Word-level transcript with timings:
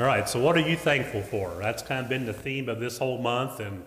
All 0.00 0.06
right, 0.06 0.26
so 0.26 0.40
what 0.40 0.56
are 0.56 0.66
you 0.66 0.78
thankful 0.78 1.20
for? 1.20 1.54
That's 1.60 1.82
kind 1.82 2.00
of 2.02 2.08
been 2.08 2.24
the 2.24 2.32
theme 2.32 2.70
of 2.70 2.80
this 2.80 2.96
whole 2.96 3.18
month, 3.18 3.60
and 3.60 3.84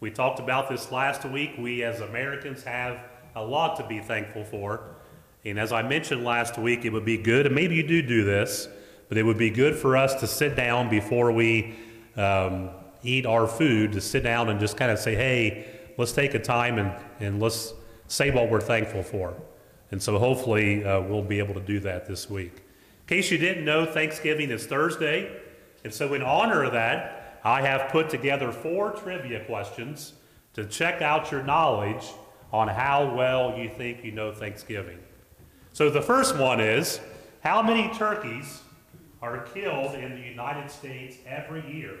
we 0.00 0.10
talked 0.10 0.40
about 0.40 0.68
this 0.68 0.90
last 0.90 1.24
week. 1.24 1.52
We 1.56 1.84
as 1.84 2.00
Americans 2.00 2.64
have 2.64 2.98
a 3.36 3.44
lot 3.44 3.76
to 3.76 3.86
be 3.86 4.00
thankful 4.00 4.42
for. 4.42 4.80
And 5.44 5.60
as 5.60 5.70
I 5.70 5.82
mentioned 5.82 6.24
last 6.24 6.58
week, 6.58 6.84
it 6.84 6.90
would 6.90 7.04
be 7.04 7.16
good, 7.16 7.46
and 7.46 7.54
maybe 7.54 7.76
you 7.76 7.86
do 7.86 8.02
do 8.02 8.24
this, 8.24 8.66
but 9.08 9.16
it 9.16 9.22
would 9.22 9.38
be 9.38 9.50
good 9.50 9.76
for 9.76 9.96
us 9.96 10.16
to 10.16 10.26
sit 10.26 10.56
down 10.56 10.90
before 10.90 11.30
we 11.30 11.76
um, 12.16 12.70
eat 13.04 13.24
our 13.24 13.46
food, 13.46 13.92
to 13.92 14.00
sit 14.00 14.24
down 14.24 14.48
and 14.48 14.58
just 14.58 14.76
kind 14.76 14.90
of 14.90 14.98
say, 14.98 15.14
hey, 15.14 15.64
let's 15.96 16.10
take 16.10 16.34
a 16.34 16.40
time 16.40 16.80
and, 16.80 16.92
and 17.20 17.40
let's 17.40 17.72
say 18.08 18.32
what 18.32 18.50
we're 18.50 18.60
thankful 18.60 19.04
for. 19.04 19.32
And 19.92 20.02
so 20.02 20.18
hopefully 20.18 20.84
uh, 20.84 21.02
we'll 21.02 21.22
be 21.22 21.38
able 21.38 21.54
to 21.54 21.60
do 21.60 21.78
that 21.78 22.08
this 22.08 22.28
week. 22.28 22.56
In 22.56 23.06
case 23.06 23.30
you 23.30 23.38
didn't 23.38 23.64
know, 23.64 23.86
Thanksgiving 23.86 24.50
is 24.50 24.66
Thursday. 24.66 25.38
And 25.84 25.92
so, 25.92 26.14
in 26.14 26.22
honor 26.22 26.64
of 26.64 26.72
that, 26.72 27.40
I 27.44 27.62
have 27.62 27.90
put 27.90 28.08
together 28.08 28.52
four 28.52 28.92
trivia 28.92 29.44
questions 29.44 30.14
to 30.54 30.64
check 30.64 31.02
out 31.02 31.32
your 31.32 31.42
knowledge 31.42 32.04
on 32.52 32.68
how 32.68 33.14
well 33.14 33.56
you 33.58 33.70
think 33.70 34.04
you 34.04 34.12
know 34.12 34.32
Thanksgiving. 34.32 34.98
So, 35.72 35.90
the 35.90 36.02
first 36.02 36.36
one 36.36 36.60
is 36.60 37.00
How 37.42 37.60
many 37.62 37.92
turkeys 37.94 38.60
are 39.20 39.40
killed 39.40 39.94
in 39.94 40.14
the 40.14 40.20
United 40.20 40.70
States 40.70 41.16
every 41.26 41.68
year? 41.72 41.94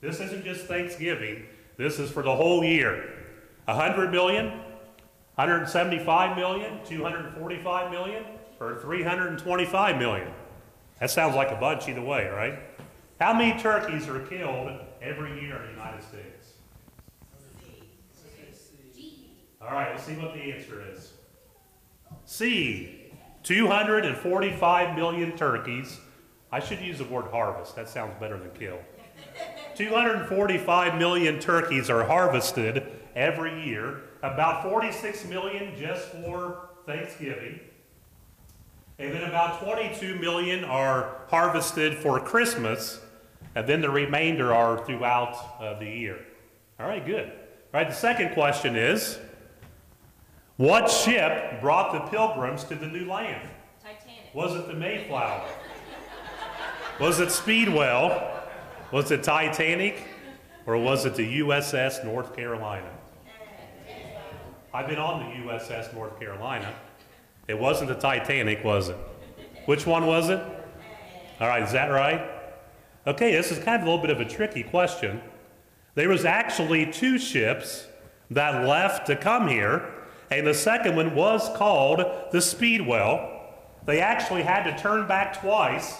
This 0.00 0.18
isn't 0.20 0.44
just 0.44 0.66
Thanksgiving, 0.66 1.44
this 1.76 1.98
is 1.98 2.10
for 2.10 2.22
the 2.22 2.34
whole 2.34 2.64
year. 2.64 3.16
100 3.66 4.10
million, 4.10 4.48
175 5.36 6.36
million, 6.36 6.80
245 6.84 7.90
million, 7.90 8.24
or 8.58 8.78
325 8.80 9.98
million? 9.98 10.28
That 10.98 11.10
sounds 11.10 11.34
like 11.34 11.50
a 11.50 11.56
bunch 11.56 11.88
either 11.88 12.02
way, 12.02 12.28
right? 12.28 12.58
How 13.20 13.34
many 13.34 13.60
turkeys 13.60 14.08
are 14.08 14.20
killed 14.20 14.70
every 15.02 15.42
year 15.42 15.56
in 15.56 15.66
the 15.66 15.72
United 15.72 16.02
States? 16.02 16.54
All 19.60 19.72
right, 19.72 19.90
let's 19.90 20.04
see 20.04 20.14
what 20.14 20.32
the 20.32 20.40
answer 20.40 20.82
is. 20.90 21.12
C, 22.24 23.12
245 23.42 24.96
million 24.96 25.36
turkeys. 25.36 26.00
I 26.50 26.60
should 26.60 26.80
use 26.80 26.96
the 26.96 27.04
word 27.04 27.26
harvest. 27.30 27.76
That 27.76 27.90
sounds 27.90 28.18
better 28.18 28.38
than 28.38 28.52
kill. 28.52 28.78
245 29.74 30.98
million 30.98 31.38
turkeys 31.38 31.90
are 31.90 32.04
harvested 32.04 32.86
every 33.14 33.66
year, 33.66 34.00
about 34.22 34.62
46 34.62 35.26
million 35.26 35.78
just 35.78 36.08
for 36.08 36.70
Thanksgiving. 36.86 37.60
And 38.98 39.12
then 39.12 39.24
about 39.24 39.62
22 39.62 40.18
million 40.18 40.64
are 40.64 41.18
harvested 41.28 41.98
for 41.98 42.18
Christmas, 42.18 43.00
and 43.54 43.66
then 43.66 43.80
the 43.80 43.90
remainder 43.90 44.54
are 44.54 44.84
throughout 44.84 45.34
uh, 45.60 45.78
the 45.78 45.86
year. 45.86 46.18
All 46.78 46.86
right, 46.86 47.04
good. 47.04 47.28
All 47.28 47.80
right, 47.80 47.88
the 47.88 47.94
second 47.94 48.34
question 48.34 48.76
is 48.76 49.18
What 50.56 50.90
ship 50.90 51.60
brought 51.60 51.92
the 51.92 52.00
pilgrims 52.10 52.64
to 52.64 52.74
the 52.74 52.86
new 52.86 53.06
land? 53.06 53.48
Titanic. 53.82 54.34
Was 54.34 54.54
it 54.54 54.66
the 54.66 54.74
Mayflower? 54.74 55.48
was 57.00 57.20
it 57.20 57.30
Speedwell? 57.30 58.42
Was 58.92 59.10
it 59.10 59.22
Titanic? 59.22 60.06
Or 60.66 60.76
was 60.76 61.06
it 61.06 61.14
the 61.14 61.40
USS 61.40 62.04
North 62.04 62.36
Carolina? 62.36 62.90
I've 64.72 64.86
been 64.86 64.98
on 64.98 65.20
the 65.20 65.50
USS 65.50 65.92
North 65.94 66.18
Carolina. 66.20 66.72
It 67.48 67.58
wasn't 67.58 67.88
the 67.88 67.96
Titanic, 67.96 68.62
was 68.62 68.90
it? 68.90 68.96
Which 69.66 69.86
one 69.86 70.06
was 70.06 70.28
it? 70.28 70.40
All 71.40 71.48
right, 71.48 71.62
is 71.62 71.72
that 71.72 71.88
right? 71.88 72.39
Okay, 73.10 73.32
this 73.32 73.50
is 73.50 73.58
kind 73.58 73.82
of 73.82 73.88
a 73.88 73.90
little 73.90 74.00
bit 74.00 74.10
of 74.10 74.20
a 74.20 74.24
tricky 74.24 74.62
question. 74.62 75.20
There 75.96 76.08
was 76.08 76.24
actually 76.24 76.92
two 76.92 77.18
ships 77.18 77.88
that 78.30 78.64
left 78.64 79.08
to 79.08 79.16
come 79.16 79.48
here, 79.48 79.84
and 80.30 80.46
the 80.46 80.54
second 80.54 80.94
one 80.94 81.16
was 81.16 81.50
called 81.56 82.04
the 82.30 82.40
Speedwell. 82.40 83.48
They 83.84 83.98
actually 83.98 84.42
had 84.42 84.62
to 84.62 84.80
turn 84.80 85.08
back 85.08 85.40
twice 85.40 85.96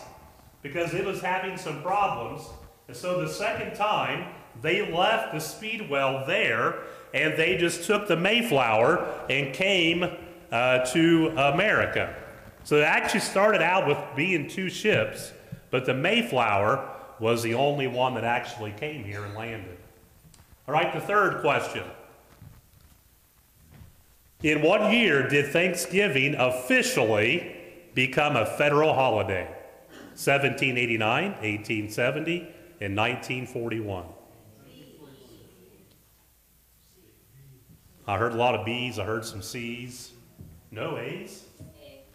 because 0.63 0.95
it 0.95 1.05
was 1.05 1.21
having 1.21 1.57
some 1.57 1.83
problems. 1.83 2.43
And 2.87 2.97
so 2.97 3.21
the 3.21 3.29
second 3.29 3.75
time, 3.75 4.33
they 4.63 4.93
left 4.93 5.35
the 5.35 5.41
Speedwell 5.41 6.25
there, 6.29 6.77
and 7.13 7.37
they 7.37 7.57
just 7.57 7.89
took 7.89 8.07
the 8.07 8.17
Mayflower 8.17 9.27
and 9.29 9.53
came 9.53 10.05
uh, 10.53 10.79
to 10.93 11.35
America. 11.37 12.15
So 12.63 12.77
it 12.77 12.85
actually 12.85 13.19
started 13.19 13.63
out 13.63 13.89
with 13.89 13.99
being 14.15 14.47
two 14.47 14.71
ships, 14.71 15.33
but 15.73 15.87
the 15.87 15.95
Mayflower 15.95 16.99
was 17.21 17.43
the 17.43 17.55
only 17.55 17.87
one 17.87 18.15
that 18.15 18.25
actually 18.25 18.73
came 18.73 19.05
here 19.05 19.25
and 19.25 19.35
landed. 19.35 19.77
All 20.67 20.75
right, 20.75 20.93
the 20.93 21.01
third 21.01 21.43
question. 21.43 21.85
In 24.43 24.63
what 24.63 24.91
year 24.91 25.29
did 25.29 25.53
Thanksgiving 25.53 26.35
officially 26.35 27.57
become 27.95 28.37
a 28.37 28.47
federal 28.47 28.95
holiday? 28.95 29.45
1789, 30.15 31.33
1870, 31.33 32.39
and 32.81 32.97
1941. 32.97 34.05
I 38.07 38.17
heard 38.17 38.33
a 38.33 38.37
lot 38.37 38.55
of 38.55 38.65
B's, 38.65 38.99
I 38.99 39.05
heard 39.05 39.25
some 39.25 39.43
C's. 39.43 40.13
No 40.71 40.99
A's? 40.99 41.45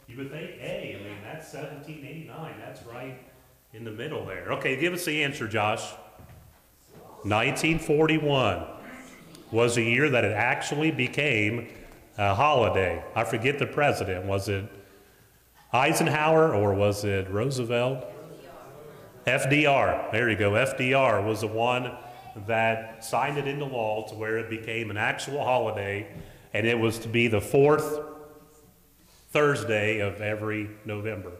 You 0.07 0.17
would 0.17 0.31
think 0.31 0.51
A. 0.61 0.97
I 0.99 1.03
mean, 1.03 1.17
that's 1.23 1.53
1789. 1.53 2.55
That's 2.59 2.83
right 2.83 3.17
in 3.75 3.83
the 3.83 3.91
middle 3.91 4.25
there. 4.25 4.53
Okay, 4.53 4.79
give 4.79 4.93
us 4.93 5.03
the 5.03 5.21
answer, 5.21 5.49
Josh. 5.49 5.83
1941 7.23 8.63
was 9.51 9.75
the 9.75 9.83
year 9.83 10.09
that 10.11 10.23
it 10.23 10.31
actually 10.31 10.91
became 10.91 11.67
a 12.17 12.33
holiday. 12.33 13.03
I 13.15 13.25
forget 13.25 13.59
the 13.59 13.67
president. 13.67 14.25
Was 14.25 14.47
it 14.47 14.63
Eisenhower 15.73 16.55
or 16.55 16.73
was 16.73 17.03
it 17.03 17.29
Roosevelt? 17.29 18.05
FDR. 19.27 20.09
There 20.09 20.29
you 20.29 20.37
go. 20.37 20.51
FDR 20.51 21.25
was 21.25 21.41
the 21.41 21.47
one 21.47 21.91
that 22.47 23.03
signed 23.03 23.37
it 23.37 23.45
into 23.45 23.65
law 23.65 24.07
to 24.07 24.15
where 24.15 24.37
it 24.37 24.49
became 24.49 24.89
an 24.89 24.97
actual 24.97 25.43
holiday, 25.43 26.07
and 26.53 26.65
it 26.65 26.79
was 26.79 26.97
to 26.99 27.09
be 27.09 27.27
the 27.27 27.41
fourth 27.41 27.99
Thursday 29.31 29.99
of 29.99 30.21
every 30.21 30.69
November. 30.85 31.33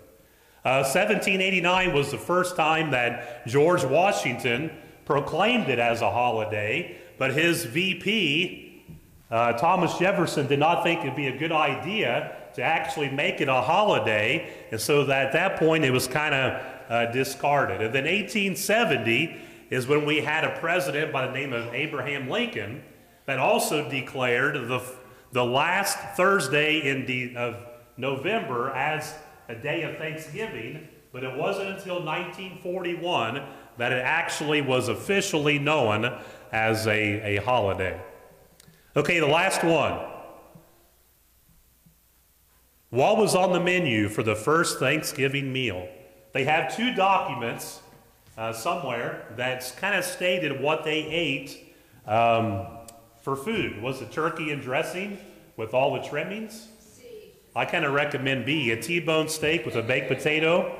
Uh, 0.65 0.81
1789 0.81 1.93
was 1.93 2.09
the 2.09 2.17
first 2.17 2.55
time 2.55 2.89
that 2.89 3.45
George 3.45 3.83
Washington 3.83 4.71
proclaimed 5.05 5.69
it 5.69 5.77
as 5.77 6.01
a 6.01 6.09
holiday, 6.09 6.97
but 7.19 7.35
his 7.35 7.65
VP, 7.65 8.83
uh, 9.29 9.53
Thomas 9.53 9.95
Jefferson, 9.99 10.47
did 10.47 10.57
not 10.57 10.81
think 10.81 11.01
it'd 11.01 11.15
be 11.15 11.27
a 11.27 11.37
good 11.37 11.51
idea 11.51 12.35
to 12.55 12.63
actually 12.63 13.09
make 13.09 13.41
it 13.41 13.47
a 13.47 13.61
holiday, 13.61 14.51
and 14.71 14.81
so 14.81 15.05
that 15.05 15.27
at 15.27 15.33
that 15.33 15.59
point 15.59 15.85
it 15.85 15.91
was 15.91 16.07
kind 16.07 16.33
of 16.33 16.63
uh, 16.89 17.11
discarded. 17.11 17.81
And 17.81 17.93
then 17.93 18.05
1870 18.05 19.39
is 19.69 19.85
when 19.85 20.03
we 20.03 20.21
had 20.21 20.43
a 20.43 20.57
president 20.57 21.13
by 21.13 21.27
the 21.27 21.33
name 21.33 21.53
of 21.53 21.71
Abraham 21.75 22.27
Lincoln 22.27 22.81
that 23.27 23.37
also 23.37 23.87
declared 23.87 24.67
the, 24.67 24.81
the 25.31 25.45
last 25.45 25.99
Thursday 26.17 26.79
in 26.79 27.37
of 27.37 27.55
November 27.97 28.71
as 28.71 29.13
a 29.47 29.55
day 29.55 29.83
of 29.83 29.97
Thanksgiving, 29.97 30.87
but 31.11 31.23
it 31.23 31.35
wasn't 31.37 31.69
until 31.69 32.03
1941 32.03 33.41
that 33.77 33.91
it 33.91 34.03
actually 34.03 34.61
was 34.61 34.87
officially 34.87 35.59
known 35.59 36.19
as 36.51 36.87
a, 36.87 37.37
a 37.37 37.43
holiday. 37.43 37.99
Okay, 38.95 39.19
the 39.19 39.27
last 39.27 39.63
one. 39.63 39.99
What 42.89 43.17
was 43.17 43.35
on 43.35 43.51
the 43.51 43.59
menu 43.59 44.07
for 44.07 44.23
the 44.23 44.35
first 44.35 44.79
Thanksgiving 44.79 45.51
meal? 45.51 45.89
They 46.31 46.45
have 46.45 46.75
two 46.75 46.93
documents 46.93 47.81
uh, 48.37 48.53
somewhere 48.53 49.25
that's 49.35 49.71
kind 49.71 49.95
of 49.95 50.05
stated 50.05 50.61
what 50.61 50.83
they 50.83 51.03
ate 51.03 51.73
um, 52.05 52.67
for 53.21 53.35
food. 53.35 53.81
Was 53.81 54.01
it 54.01 54.11
turkey 54.11 54.51
and 54.51 54.61
dressing 54.61 55.17
with 55.57 55.73
all 55.73 55.93
the 55.93 56.07
trimmings? 56.07 56.69
I 57.55 57.63
kind 57.63 57.85
of 57.85 57.93
recommend 57.93 58.45
B, 58.45 58.71
a 58.71 58.81
T-bone 58.81 59.29
steak 59.29 59.65
with 59.65 59.75
a 59.75 59.81
baked 59.81 60.09
potato. 60.09 60.75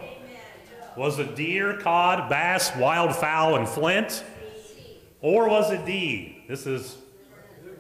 Was 0.98 1.19
it 1.19 1.36
deer, 1.36 1.77
cod, 1.77 2.30
bass, 2.30 2.72
wildfowl, 2.72 3.57
and 3.57 3.68
flint? 3.68 4.24
Or 5.22 5.48
was 5.48 5.72
it 5.72 5.86
D? 5.86 6.44
This 6.50 6.68
is 6.68 6.98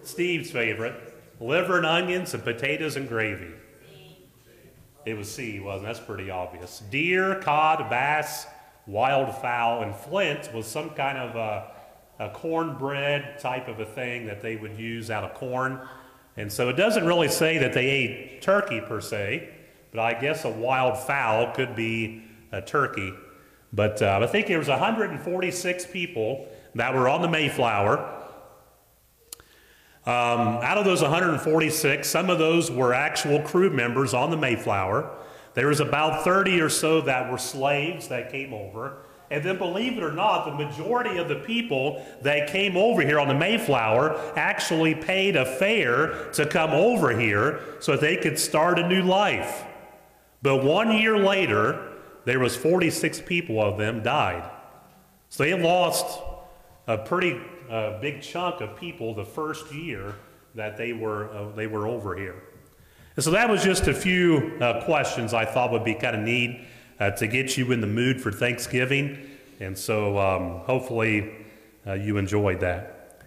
Steve's 0.03 0.49
favorite. 0.49 0.95
Liver 1.41 1.77
and 1.77 1.85
onions 1.85 2.33
and 2.33 2.43
potatoes 2.43 2.95
and 2.95 3.09
gravy. 3.09 3.51
It 5.05 5.17
was 5.17 5.29
C, 5.29 5.59
wasn't 5.59 5.83
it? 5.83 5.93
That's 5.93 5.99
pretty 5.99 6.31
obvious. 6.31 6.81
Deer, 6.89 7.41
cod, 7.41 7.89
bass, 7.89 8.47
wildfowl, 8.89 9.83
and 9.83 9.93
flint 9.93 10.53
was 10.53 10.65
some 10.67 10.91
kind 10.91 11.17
of 11.17 11.35
a, 11.35 11.71
a 12.23 12.29
cornbread 12.29 13.39
type 13.39 13.67
of 13.67 13.81
a 13.81 13.85
thing 13.85 14.25
that 14.27 14.41
they 14.41 14.55
would 14.55 14.77
use 14.79 15.11
out 15.11 15.25
of 15.25 15.33
corn. 15.33 15.81
And 16.37 16.51
so 16.51 16.69
it 16.69 16.73
doesn't 16.73 17.05
really 17.05 17.29
say 17.29 17.57
that 17.59 17.73
they 17.73 17.85
ate 17.85 18.41
turkey 18.41 18.81
per 18.81 18.99
se, 18.99 19.49
but 19.91 19.99
I 19.99 20.19
guess 20.19 20.43
a 20.43 20.49
wild 20.49 20.97
fowl 20.97 21.53
could 21.53 21.75
be 21.75 22.23
a 22.51 22.61
turkey. 22.61 23.13
But 23.71 24.01
uh, 24.01 24.19
I 24.21 24.27
think 24.27 24.47
there 24.47 24.59
was 24.59 24.67
146 24.67 25.85
people 25.87 26.47
that 26.75 26.93
were 26.93 27.07
on 27.07 27.21
the 27.21 27.29
Mayflower. 27.29 28.23
Um, 30.05 30.59
out 30.61 30.77
of 30.77 30.85
those 30.85 31.01
146, 31.01 32.07
some 32.07 32.29
of 32.29 32.37
those 32.37 32.69
were 32.69 32.93
actual 32.93 33.41
crew 33.41 33.69
members 33.69 34.13
on 34.13 34.29
the 34.29 34.37
Mayflower. 34.37 35.09
There 35.55 35.67
was 35.67 35.79
about 35.79 36.23
30 36.23 36.61
or 36.61 36.69
so 36.69 37.01
that 37.01 37.31
were 37.31 37.37
slaves 37.37 38.09
that 38.09 38.29
came 38.29 38.53
over. 38.53 39.04
And 39.35 39.43
then, 39.43 39.57
believe 39.57 39.97
it 39.97 40.01
or 40.01 40.13
not, 40.13 40.45
the 40.45 40.65
majority 40.65 41.17
of 41.17 41.27
the 41.27 41.35
people 41.35 42.05
that 42.21 42.47
came 42.47 42.77
over 42.77 43.01
here 43.01 43.19
on 43.19 43.27
the 43.27 43.33
Mayflower 43.33 44.31
actually 44.37 44.95
paid 44.95 45.35
a 45.35 45.45
fare 45.45 46.31
to 46.31 46.45
come 46.45 46.71
over 46.71 47.19
here 47.19 47.59
so 47.81 47.91
that 47.91 47.99
they 47.99 48.15
could 48.15 48.39
start 48.39 48.79
a 48.79 48.87
new 48.87 49.01
life. 49.01 49.65
But 50.41 50.63
one 50.63 50.89
year 50.97 51.17
later, 51.17 51.97
there 52.23 52.39
was 52.39 52.55
46 52.55 53.23
people 53.23 53.61
of 53.61 53.77
them 53.77 54.01
died. 54.01 54.49
So 55.27 55.43
they 55.43 55.53
lost 55.53 56.23
a 56.87 56.97
pretty 56.97 57.37
uh, 57.69 57.99
big 57.99 58.21
chunk 58.21 58.61
of 58.61 58.77
people 58.77 59.13
the 59.13 59.25
first 59.25 59.69
year 59.73 60.15
that 60.53 60.77
they 60.77 60.93
were, 60.93 61.29
uh, 61.35 61.51
they 61.51 61.67
were 61.67 61.89
over 61.89 62.15
here. 62.15 62.41
And 63.17 63.25
so 63.25 63.31
that 63.31 63.49
was 63.49 63.61
just 63.65 63.89
a 63.89 63.93
few 63.93 64.57
uh, 64.61 64.85
questions 64.85 65.33
I 65.33 65.43
thought 65.43 65.73
would 65.73 65.83
be 65.83 65.93
kind 65.93 66.15
of 66.15 66.21
neat 66.21 66.61
uh, 66.99 67.11
to 67.11 67.27
get 67.27 67.57
you 67.57 67.71
in 67.71 67.81
the 67.81 67.87
mood 67.87 68.21
for 68.21 68.31
Thanksgiving. 68.31 69.29
And 69.59 69.77
so 69.77 70.17
um, 70.17 70.59
hopefully 70.65 71.33
uh, 71.85 71.93
you 71.93 72.17
enjoyed 72.17 72.59
that. 72.61 73.23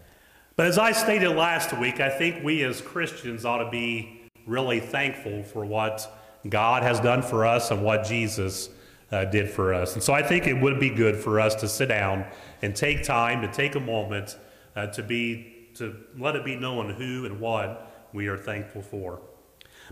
But 0.57 0.67
as 0.67 0.79
I 0.79 0.93
stated 0.93 1.31
last 1.31 1.77
week, 1.79 2.01
I 2.01 2.11
think 2.11 2.43
we 2.43 2.65
as 2.65 2.81
Christians 2.81 3.45
ought 3.45 3.63
to 3.63 3.71
be 3.71 4.29
really 4.47 4.81
thankful 4.81 5.43
for 5.45 5.65
what 5.65 6.11
God 6.49 6.83
has 6.83 6.99
done 7.01 7.23
for 7.23 7.47
us 7.47 7.71
and 7.71 7.85
what 7.85 8.05
Jesus 8.05 8.71
uh, 9.13 9.25
did 9.27 9.49
for 9.49 9.73
us. 9.73 9.95
And 9.95 10.03
so 10.03 10.13
I 10.13 10.23
think 10.23 10.47
it 10.47 10.55
would 10.55 10.81
be 10.81 10.91
good 10.91 11.17
for 11.17 11.41
us 11.41 11.55
to 11.57 11.69
sit 11.69 11.87
down 11.87 12.27
and 12.63 12.75
take 12.75 13.05
time 13.05 13.41
to 13.43 13.49
take 13.49 13.75
a 13.75 13.81
moment 13.81 14.37
uh, 14.77 14.87
to 14.89 15.03
be 15.03 15.55
to 15.75 15.95
let 16.19 16.35
it 16.35 16.45
be 16.45 16.57
known 16.57 16.91
who 16.91 17.25
and 17.25 17.39
what 17.39 18.09
we 18.13 18.27
are 18.27 18.37
thankful 18.37 18.83
for. 18.83 19.21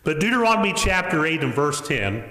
But 0.03 0.19
Deuteronomy 0.19 0.73
chapter 0.73 1.25
8 1.25 1.45
and 1.45 1.55
verse 1.55 1.81
10 1.81 2.29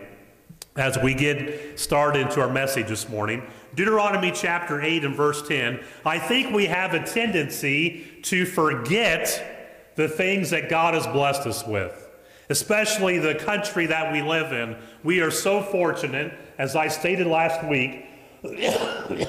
as 0.76 0.98
we 0.98 1.14
get 1.14 1.80
started 1.80 2.28
into 2.28 2.42
our 2.42 2.52
message 2.52 2.88
this 2.88 3.08
morning. 3.08 3.42
Deuteronomy 3.76 4.32
chapter 4.32 4.82
8 4.82 5.06
and 5.06 5.16
verse 5.16 5.48
10, 5.48 5.80
I 6.06 6.20
think 6.20 6.54
we 6.54 6.66
have 6.66 6.94
a 6.94 7.06
tendency 7.06 8.06
to 8.24 8.46
forget 8.46 9.94
the 9.96 10.10
things 10.10 10.50
that 10.50 10.70
God 10.70 10.94
has 10.94 11.08
blessed 11.08 11.48
us 11.48 11.66
with, 11.66 12.10
especially 12.50 13.20
the 13.20 13.36
country 13.36 13.86
that 13.86 14.12
we 14.12 14.22
live 14.22 14.52
in. 14.52 14.76
We 15.04 15.22
are 15.22 15.32
so 15.32 15.62
fortunate, 15.62 16.34
as 16.58 16.76
I 16.76 16.90
stated 16.90 17.28
last 17.28 17.66
week, 17.66 18.06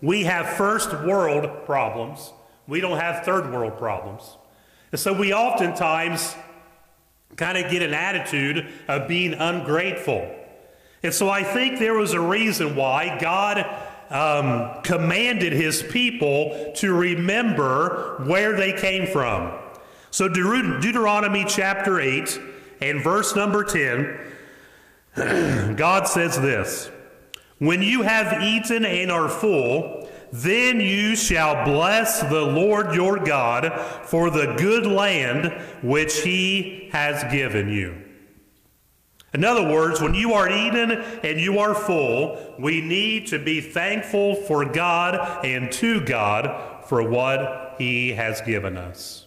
we 0.00 0.24
have 0.24 0.48
first 0.56 0.92
world 0.92 1.64
problems. 1.66 2.32
We 2.68 2.80
don't 2.80 2.98
have 2.98 3.24
third 3.24 3.52
world 3.52 3.78
problems. 3.78 4.36
And 4.92 5.00
so 5.00 5.12
we 5.12 5.34
oftentimes 5.34 6.36
kind 7.36 7.58
of 7.58 7.68
get 7.68 7.82
an 7.82 7.94
attitude 7.94 8.70
of 8.86 9.08
being 9.08 9.34
ungrateful. 9.34 10.32
And 11.04 11.12
so 11.12 11.28
I 11.28 11.44
think 11.44 11.78
there 11.78 11.92
was 11.92 12.14
a 12.14 12.20
reason 12.20 12.74
why 12.74 13.18
God 13.20 13.58
um, 14.08 14.82
commanded 14.82 15.52
his 15.52 15.82
people 15.82 16.72
to 16.76 16.94
remember 16.94 18.24
where 18.26 18.56
they 18.56 18.72
came 18.72 19.06
from. 19.06 19.52
So 20.10 20.30
Deut- 20.30 20.80
Deuteronomy 20.80 21.44
chapter 21.46 22.00
8 22.00 22.40
and 22.80 23.04
verse 23.04 23.36
number 23.36 23.64
10, 23.64 24.18
God 25.76 26.08
says 26.08 26.40
this 26.40 26.90
When 27.58 27.82
you 27.82 28.00
have 28.00 28.42
eaten 28.42 28.86
and 28.86 29.10
are 29.10 29.28
full, 29.28 30.08
then 30.32 30.80
you 30.80 31.16
shall 31.16 31.66
bless 31.66 32.22
the 32.22 32.42
Lord 32.42 32.94
your 32.94 33.18
God 33.18 33.78
for 34.04 34.30
the 34.30 34.54
good 34.56 34.86
land 34.86 35.52
which 35.82 36.22
he 36.22 36.88
has 36.92 37.30
given 37.30 37.68
you. 37.68 38.03
In 39.34 39.44
other 39.44 39.68
words, 39.68 40.00
when 40.00 40.14
you 40.14 40.32
are 40.32 40.48
eaten 40.48 40.92
and 40.92 41.40
you 41.40 41.58
are 41.58 41.74
full, 41.74 42.54
we 42.58 42.80
need 42.80 43.26
to 43.28 43.38
be 43.38 43.60
thankful 43.60 44.36
for 44.36 44.64
God 44.64 45.44
and 45.44 45.72
to 45.72 46.00
God 46.00 46.84
for 46.86 47.02
what 47.02 47.74
He 47.78 48.12
has 48.12 48.40
given 48.42 48.76
us. 48.76 49.26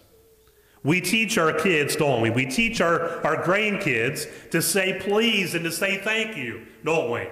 We 0.81 1.01
teach 1.01 1.37
our 1.37 1.51
kids, 1.51 1.97
don't 1.97 2.21
we? 2.21 2.29
We 2.29 2.45
teach 2.45 2.79
our, 2.79 3.21
our 3.25 3.43
grandkids 3.43 4.49
to 4.51 4.61
say 4.61 4.97
please 5.01 5.53
and 5.53 5.65
to 5.65 5.71
say 5.71 5.97
thank 5.97 6.37
you, 6.37 6.65
don't 6.85 7.11
we? 7.11 7.27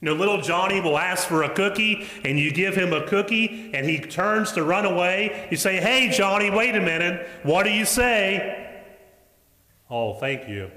You 0.00 0.10
know, 0.10 0.14
little 0.14 0.40
Johnny 0.40 0.80
will 0.80 0.96
ask 0.96 1.26
for 1.26 1.42
a 1.42 1.52
cookie, 1.52 2.06
and 2.24 2.38
you 2.38 2.52
give 2.52 2.76
him 2.76 2.92
a 2.92 3.04
cookie, 3.08 3.72
and 3.74 3.84
he 3.84 3.98
turns 3.98 4.52
to 4.52 4.62
run 4.62 4.84
away. 4.84 5.48
You 5.50 5.56
say, 5.56 5.78
Hey, 5.78 6.10
Johnny, 6.10 6.50
wait 6.50 6.76
a 6.76 6.80
minute. 6.80 7.26
What 7.42 7.64
do 7.64 7.70
you 7.70 7.84
say? 7.84 8.84
Oh, 9.90 10.14
thank 10.14 10.48
you. 10.48 10.70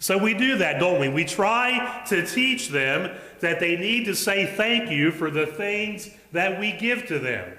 So 0.00 0.16
we 0.16 0.32
do 0.32 0.56
that, 0.56 0.80
don't 0.80 0.98
we? 0.98 1.10
We 1.10 1.26
try 1.26 2.02
to 2.08 2.26
teach 2.26 2.70
them 2.70 3.14
that 3.40 3.60
they 3.60 3.76
need 3.76 4.06
to 4.06 4.14
say 4.14 4.46
thank 4.46 4.90
you 4.90 5.12
for 5.12 5.30
the 5.30 5.46
things 5.46 6.10
that 6.32 6.58
we 6.58 6.72
give 6.72 7.06
to 7.08 7.18
them. 7.18 7.52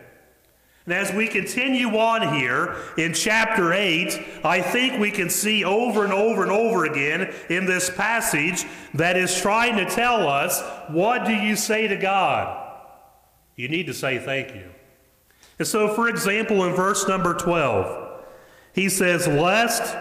And 0.85 0.93
as 0.95 1.13
we 1.13 1.27
continue 1.27 1.89
on 1.89 2.33
here 2.33 2.75
in 2.97 3.13
chapter 3.13 3.71
8, 3.71 4.41
I 4.43 4.59
think 4.59 4.99
we 4.99 5.11
can 5.11 5.29
see 5.29 5.63
over 5.63 6.03
and 6.03 6.11
over 6.11 6.41
and 6.41 6.51
over 6.51 6.85
again 6.85 7.31
in 7.51 7.67
this 7.67 7.91
passage 7.91 8.65
that 8.95 9.15
is 9.15 9.39
trying 9.39 9.77
to 9.77 9.85
tell 9.85 10.27
us 10.27 10.59
what 10.89 11.25
do 11.25 11.33
you 11.33 11.55
say 11.55 11.87
to 11.87 11.95
God? 11.95 12.57
You 13.55 13.69
need 13.69 13.85
to 13.85 13.93
say 13.93 14.17
thank 14.17 14.55
you. 14.55 14.71
And 15.59 15.67
so, 15.67 15.93
for 15.93 16.09
example, 16.09 16.65
in 16.65 16.73
verse 16.73 17.07
number 17.07 17.35
12, 17.35 18.23
he 18.73 18.89
says, 18.89 19.27
Lest 19.27 19.95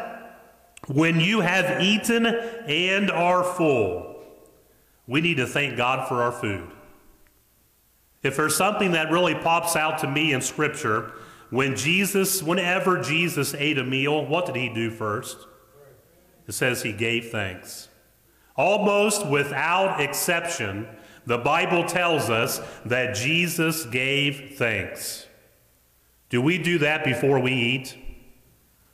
when 0.89 1.21
you 1.21 1.41
have 1.41 1.83
eaten 1.83 2.27
and 2.27 3.11
are 3.11 3.45
full, 3.45 4.23
we 5.07 5.21
need 5.21 5.37
to 5.37 5.47
thank 5.47 5.77
God 5.77 6.09
for 6.09 6.23
our 6.23 6.33
food. 6.33 6.71
If 8.23 8.37
there's 8.37 8.57
something 8.57 8.93
that 8.93 9.11
really 9.11 9.35
pops 9.35 9.77
out 9.77 9.99
to 9.99 10.11
me 10.11 10.33
in 10.33 10.41
Scripture, 10.41 11.13
when 11.51 11.75
Jesus, 11.75 12.43
whenever 12.43 13.01
Jesus 13.01 13.55
ate 13.55 13.79
a 13.79 13.85
meal, 13.85 14.25
what 14.27 14.47
did 14.47 14.57
he 14.57 14.69
do 14.69 14.91
first? 14.91 15.37
It 16.47 16.53
says 16.53 16.83
he 16.83 16.93
gave 16.93 17.31
thanks. 17.31 17.89
Almost 18.57 19.27
without 19.27 20.01
exception, 20.01 20.87
the 21.27 21.39
Bible 21.39 21.85
tells 21.85 22.29
us 22.29 22.61
that 22.85 23.15
Jesus 23.15 23.85
gave 23.87 24.57
thanks. 24.57 25.27
Do 26.29 26.41
we 26.43 26.59
do 26.59 26.79
that 26.79 27.05
before 27.05 27.41
we 27.41 27.53
eat? 27.53 27.97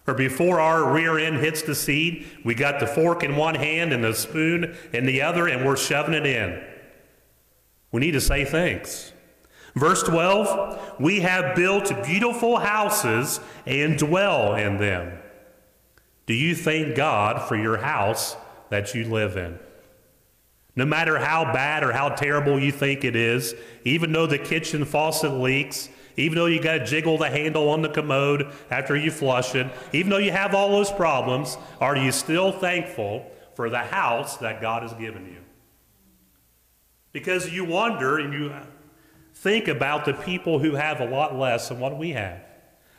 Or 0.07 0.15
before 0.15 0.61
our 0.61 0.93
rear 0.93 1.19
end 1.19 1.39
hits 1.39 1.63
the 1.63 1.75
seat, 1.75 2.27
we 2.45 2.55
got 2.55 2.79
the 2.79 2.87
fork 2.87 3.25
in 3.25 3.35
one 3.37 3.57
hand 3.57 3.93
and 3.93 4.05
the 4.05 4.15
spoon 4.15 4.77
in 4.93 5.05
the 5.05 5.23
other, 5.23 5.49
and 5.49 5.67
we're 5.67 5.77
shoving 5.77 6.15
it 6.15 6.27
in. 6.27 6.63
We 7.91 8.01
need 8.01 8.13
to 8.13 8.21
say 8.21 8.45
thanks. 8.45 9.13
Verse 9.75 10.03
12, 10.05 11.01
we 11.01 11.21
have 11.21 11.55
built 11.57 11.93
beautiful 12.05 12.59
houses 12.59 13.41
and 13.67 13.99
dwell 13.99 14.55
in 14.55 14.79
them. 14.79 15.19
Do 16.27 16.35
you 16.35 16.55
thank 16.55 16.97
God 16.97 17.47
for 17.47 17.57
your 17.57 17.77
house 17.77 18.37
that 18.71 18.95
you 18.95 19.05
live 19.05 19.37
in? 19.37 19.59
No 20.77 20.85
matter 20.85 21.19
how 21.19 21.53
bad 21.53 21.85
or 21.85 21.93
how 21.93 22.11
terrible 22.11 22.59
you 22.59 22.73
think 22.73 23.05
it 23.05 23.17
is, 23.17 23.55
even 23.85 24.13
though 24.13 24.27
the 24.27 24.39
kitchen 24.39 24.85
faucet 24.85 25.33
leaks, 25.33 25.89
even 26.17 26.37
though 26.37 26.47
you 26.47 26.61
got 26.61 26.79
to 26.79 26.85
jiggle 26.85 27.19
the 27.19 27.29
handle 27.29 27.69
on 27.69 27.83
the 27.83 27.89
commode 27.89 28.53
after 28.71 28.97
you 28.97 29.11
flush 29.11 29.55
it, 29.55 29.67
even 29.93 30.11
though 30.11 30.19
you 30.19 30.33
have 30.33 30.55
all 30.55 30.71
those 30.71 30.91
problems, 30.91 31.59
are 31.81 31.97
you 31.97 32.11
still 32.11 32.53
thankful 32.53 33.31
for 33.55 33.69
the 33.71 33.79
house 33.79 34.37
that 34.39 34.61
God 34.61 34.83
has 34.83 34.93
given 34.95 35.27
you? 35.27 35.39
Because 37.13 37.51
you 37.51 37.65
wonder 37.65 38.19
and 38.19 38.33
you 38.33 38.51
uh, 38.51 38.65
think 39.35 39.69
about 39.69 40.05
the 40.05 40.15
people 40.15 40.59
who 40.59 40.75
have 40.75 41.01
a 41.01 41.07
lot 41.07 41.35
less 41.35 41.69
than 41.69 41.81
what 41.81 41.97
we 41.97 42.11
have. 42.11 42.41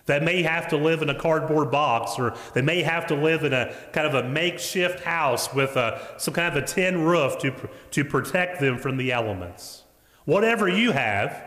That 0.06 0.24
may 0.24 0.42
have 0.42 0.70
to 0.70 0.78
live 0.78 1.02
in 1.02 1.10
a 1.10 1.20
cardboard 1.20 1.70
box, 1.70 2.18
or 2.18 2.34
they 2.54 2.62
may 2.62 2.82
have 2.82 3.08
to 3.08 3.16
live 3.16 3.44
in 3.44 3.52
a 3.52 3.76
kind 3.92 4.08
of 4.08 4.14
a 4.14 4.28
makeshift 4.28 5.02
house 5.02 5.54
with 5.54 5.76
a, 5.76 6.16
some 6.18 6.34
kind 6.34 6.56
of 6.56 6.64
a 6.64 6.66
tin 6.66 7.02
roof 7.02 7.38
to, 7.40 7.54
to 7.92 8.06
protect 8.06 8.62
them 8.62 8.78
from 8.78 8.96
the 8.98 9.12
elements. 9.12 9.84
Whatever 10.26 10.70
you 10.70 10.94
have, 10.94 11.44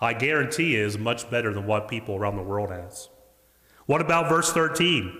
I 0.00 0.14
guarantee 0.14 0.76
is 0.76 0.96
much 0.96 1.30
better 1.30 1.52
than 1.52 1.66
what 1.66 1.88
people 1.88 2.16
around 2.16 2.36
the 2.36 2.42
world 2.42 2.70
has. 2.70 3.10
What 3.86 4.00
about 4.00 4.28
verse 4.28 4.52
13? 4.52 5.12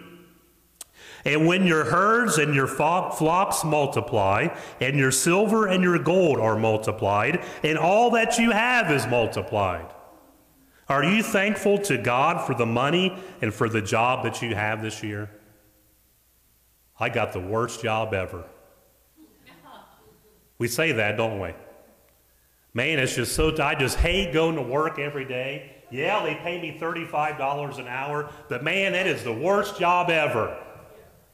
And 1.25 1.47
when 1.47 1.67
your 1.67 1.85
herds 1.85 2.39
and 2.39 2.55
your 2.55 2.67
flocks 2.67 3.63
multiply, 3.63 4.49
and 4.81 4.97
your 4.97 5.11
silver 5.11 5.67
and 5.67 5.83
your 5.83 5.99
gold 5.99 6.39
are 6.39 6.57
multiplied, 6.57 7.45
and 7.63 7.77
all 7.77 8.11
that 8.13 8.39
you 8.39 8.53
have 8.53 8.91
is 8.91 9.07
multiplied. 9.07 9.93
Are 10.89 11.05
you 11.05 11.23
thankful 11.23 11.79
to 11.79 11.99
God 11.99 12.47
for 12.47 12.55
the 12.55 12.67
money 12.67 13.17
and 13.43 13.53
for 13.53 13.69
the 13.69 13.83
job 13.83 14.25
that 14.25 14.41
you 14.41 14.55
have 14.55 14.83
this 14.83 15.03
year? 15.03 15.31
I 16.99 17.11
got 17.11 17.33
the 17.33 17.41
worst 17.41 17.83
job 17.83 18.15
ever. 18.15 18.45
We 20.59 20.69
say 20.69 20.93
that, 20.93 21.17
don't 21.17 21.39
we? 21.39 21.53
Man, 22.73 22.99
it's 22.99 23.15
just 23.15 23.35
so, 23.35 23.55
I 23.62 23.75
just 23.75 23.99
hate 23.99 24.33
going 24.33 24.57
to 24.57 24.62
work 24.62 24.99
every 24.99 25.25
day. 25.25 25.77
Yeah, 25.91 26.23
they 26.23 26.37
pay 26.37 26.61
me 26.61 26.79
$35 26.79 27.79
an 27.79 27.89
hour, 27.89 28.31
but 28.49 28.62
man, 28.62 28.93
that 28.93 29.09
is 29.09 29.25
the 29.25 29.33
worst 29.33 29.79
job 29.79 30.09
ever. 30.09 30.57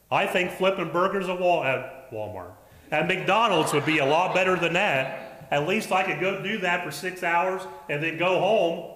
I 0.09 0.25
think 0.25 0.51
flipping 0.51 0.91
burgers 0.91 1.29
at, 1.29 1.39
Wal- 1.39 1.63
at 1.63 2.11
Walmart. 2.11 2.53
At 2.91 3.07
McDonald's 3.07 3.73
would 3.73 3.85
be 3.85 3.99
a 3.99 4.05
lot 4.05 4.33
better 4.33 4.55
than 4.55 4.73
that. 4.73 5.47
At 5.51 5.67
least 5.67 5.91
I 5.91 6.03
could 6.03 6.19
go 6.19 6.41
do 6.41 6.57
that 6.59 6.83
for 6.83 6.91
six 6.91 7.21
hours 7.21 7.61
and 7.89 8.01
then 8.01 8.17
go 8.17 8.39
home. 8.39 8.95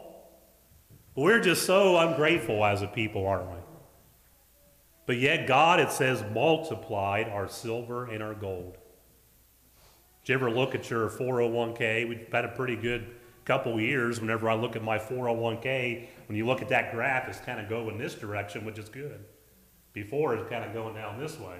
We're 1.15 1.41
just 1.41 1.65
so 1.65 1.97
ungrateful 1.97 2.63
as 2.65 2.81
a 2.81 2.87
people, 2.87 3.27
aren't 3.27 3.49
we? 3.49 3.57
But 5.05 5.17
yet, 5.17 5.47
God, 5.47 5.79
it 5.79 5.91
says, 5.91 6.23
multiplied 6.33 7.27
our 7.27 7.49
silver 7.49 8.05
and 8.05 8.23
our 8.23 8.33
gold. 8.33 8.77
Did 10.23 10.33
you 10.33 10.35
ever 10.35 10.51
look 10.51 10.75
at 10.75 10.89
your 10.89 11.09
401k? 11.09 12.07
We've 12.07 12.27
had 12.31 12.45
a 12.45 12.49
pretty 12.49 12.75
good 12.75 13.07
couple 13.43 13.79
years. 13.79 14.21
Whenever 14.21 14.49
I 14.49 14.53
look 14.53 14.75
at 14.75 14.83
my 14.83 14.99
401k, 14.99 16.07
when 16.27 16.37
you 16.37 16.45
look 16.45 16.61
at 16.61 16.69
that 16.69 16.91
graph, 16.91 17.27
it's 17.27 17.39
kind 17.39 17.59
of 17.59 17.67
going 17.67 17.97
this 17.97 18.13
direction, 18.13 18.63
which 18.63 18.77
is 18.77 18.87
good. 18.87 19.25
Before, 19.93 20.35
it's 20.35 20.49
kind 20.49 20.63
of 20.63 20.73
going 20.73 20.93
down 20.93 21.19
this 21.19 21.39
way. 21.39 21.57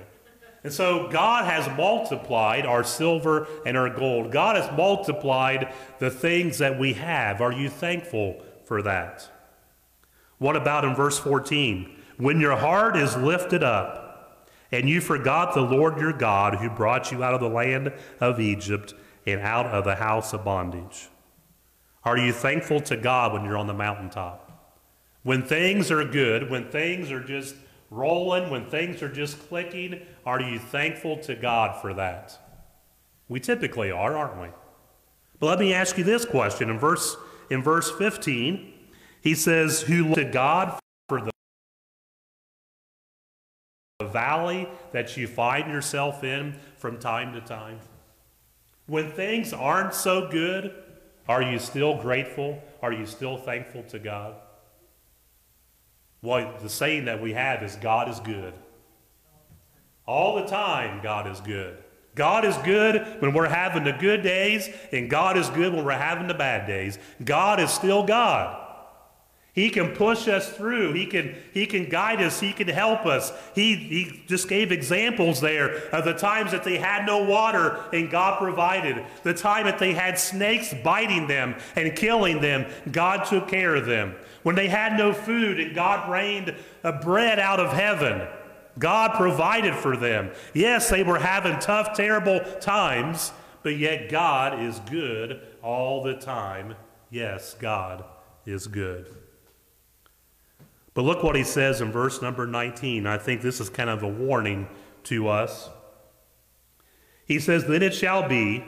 And 0.64 0.72
so 0.72 1.08
God 1.08 1.46
has 1.46 1.68
multiplied 1.76 2.68
our 2.68 2.84
silver 2.84 3.48
and 3.66 3.76
our 3.76 3.90
gold. 3.90 4.32
God 4.32 4.56
has 4.56 4.72
multiplied 4.78 5.74
the 5.98 6.12
things 6.12 6.60
that 6.60 6.78
we 6.78 6.94
have. 6.94 7.42
Are 7.42 7.52
you 7.52 7.68
thankful 7.68 8.44
for 8.66 8.84
that? 8.84 9.28
What 10.38 10.56
about 10.56 10.86
in 10.86 10.96
verse 10.96 11.18
14? 11.18 11.98
When 12.18 12.40
your 12.40 12.56
heart 12.56 12.96
is 12.96 13.18
lifted 13.18 13.64
up, 13.64 14.01
and 14.72 14.90
you 14.90 15.02
forgot 15.02 15.54
the 15.54 15.62
Lord 15.62 16.00
your 16.00 16.14
God 16.14 16.56
who 16.56 16.70
brought 16.70 17.12
you 17.12 17.24
out 17.24 17.34
of 17.34 17.42
the 17.42 17.50
land 17.50 17.94
of 18.20 18.40
Egypt 18.40 18.94
and 19.26 19.42
out 19.42 19.68
of 19.68 19.84
the 19.84 19.96
house 19.96 20.34
of 20.34 20.44
bondage. 20.46 21.10
Are 22.04 22.18
you 22.18 22.34
thankful 22.34 22.80
to 22.82 22.98
God 22.98 23.34
when 23.34 23.44
you're 23.44 23.58
on 23.58 23.68
the 23.68 23.74
mountaintop? 23.74 24.48
When 25.24 25.44
things 25.44 25.92
are 25.92 26.04
good, 26.04 26.50
when 26.50 26.70
things 26.70 27.12
are 27.12 27.24
just 27.24 27.56
rolling, 27.92 28.50
when 28.50 28.66
things 28.66 29.04
are 29.04 29.12
just 29.12 29.48
clicking, 29.48 30.02
are 30.26 30.42
you 30.42 30.58
thankful 30.58 31.18
to 31.18 31.36
God 31.36 31.80
for 31.80 31.94
that? 31.94 32.40
We 33.28 33.40
typically 33.40 33.92
are, 33.92 34.18
aren't 34.18 34.42
we? 34.42 34.48
But 35.40 35.48
let 35.48 35.60
me 35.60 35.74
ask 35.74 35.98
you 35.98 36.04
this 36.04 36.26
question. 36.26 36.70
In 36.70 36.80
verse, 36.80 37.16
in 37.50 37.62
verse 37.62 37.92
15, 37.92 38.74
he 39.22 39.36
says, 39.36 39.82
Who 39.82 40.08
look 40.08 40.16
to 40.16 40.26
God 40.26 40.81
valley 44.12 44.68
that 44.92 45.18
you 45.18 45.28
find 45.28 45.72
yourself 45.72 46.24
in 46.24 46.56
from 46.78 47.00
time 47.00 47.34
to 47.34 47.42
time? 47.42 47.80
When 48.88 49.12
things 49.12 49.54
aren't 49.54 49.94
so 49.94 50.28
good, 50.30 50.76
are 51.28 51.42
you 51.42 51.60
still 51.60 51.96
grateful? 51.96 52.62
Are 52.82 52.92
you 52.92 53.06
still 53.06 53.38
thankful 53.38 53.84
to 53.84 54.00
God? 54.00 54.36
Well, 56.22 56.54
the 56.62 56.70
saying 56.70 57.06
that 57.06 57.22
we 57.22 57.34
have 57.34 57.64
is 57.64 57.76
God 57.78 58.10
is 58.10 58.20
good. 58.20 58.54
All 60.06 60.36
the 60.36 60.46
time, 60.46 61.02
God 61.02 61.28
is 61.28 61.40
good. 61.40 61.78
God 62.16 62.44
is 62.44 62.58
good 62.58 63.22
when 63.22 63.34
we're 63.34 63.48
having 63.48 63.84
the 63.84 63.94
good 63.94 64.22
days, 64.22 64.70
and 64.92 65.10
God 65.10 65.38
is 65.38 65.50
good 65.50 65.74
when 65.74 65.86
we're 65.86 65.94
having 65.94 66.28
the 66.28 66.34
bad 66.34 66.68
days. 66.68 67.00
God 67.24 67.60
is 67.60 67.72
still 67.72 68.04
God. 68.04 68.61
He 69.54 69.70
can 69.70 69.90
push 69.90 70.30
us 70.30 70.50
through. 70.50 70.94
He 70.94 71.06
can, 71.06 71.36
he 71.54 71.66
can 71.66 71.90
guide 71.90 72.22
us. 72.22 72.40
He 72.40 72.54
can 72.54 72.70
help 72.70 73.06
us. 73.06 73.34
He, 73.54 73.76
he 73.76 74.24
just 74.28 74.48
gave 74.48 74.72
examples 74.72 75.42
there 75.42 75.90
of 75.90 76.06
the 76.06 76.14
times 76.14 76.52
that 76.52 76.64
they 76.64 76.78
had 76.78 77.06
no 77.06 77.24
water 77.24 77.84
and 77.92 78.10
God 78.10 78.40
provided. 78.40 79.04
The 79.24 79.34
time 79.34 79.66
that 79.66 79.78
they 79.78 79.94
had 79.94 80.18
snakes 80.18 80.74
biting 80.86 81.28
them 81.28 81.56
and 81.76 81.96
killing 81.98 82.40
them, 82.40 82.66
God 82.94 83.26
took 83.26 83.50
care 83.50 83.76
of 83.76 83.86
them. 83.86 84.16
When 84.44 84.56
they 84.56 84.70
had 84.70 84.98
no 84.98 85.12
food 85.12 85.60
and 85.60 85.76
God 85.76 86.10
rained 86.10 86.56
a 86.84 86.94
bread 86.94 87.38
out 87.38 87.60
of 87.60 87.74
heaven, 87.74 88.26
God 88.80 89.16
provided 89.16 89.76
for 89.76 89.98
them. 89.98 90.32
Yes, 90.54 90.90
they 90.90 91.04
were 91.04 91.20
having 91.20 91.60
tough, 91.60 91.94
terrible 91.94 92.40
times, 92.62 93.34
but 93.64 93.78
yet 93.78 94.10
God 94.10 94.64
is 94.64 94.80
good 94.90 95.42
all 95.62 96.02
the 96.04 96.16
time. 96.16 96.76
Yes, 97.10 97.54
God 97.54 98.06
is 98.46 98.68
good. 98.68 99.21
But 100.94 101.04
look 101.04 101.24
what 101.24 101.36
he 101.36 101.44
says 101.44 101.82
in 101.82 101.92
verse 101.92 102.22
number 102.22 102.46
19. 102.46 103.08
I 103.08 103.18
think 103.18 103.42
this 103.42 103.60
is 103.60 103.70
kind 103.70 103.90
of 103.90 104.04
a 104.04 104.08
warning 104.08 104.68
to 105.06 105.28
us. 105.30 105.70
He 107.26 107.40
says, 107.40 107.66
Then 107.66 107.82
it 107.82 107.94
shall 107.94 108.28
be, 108.28 108.64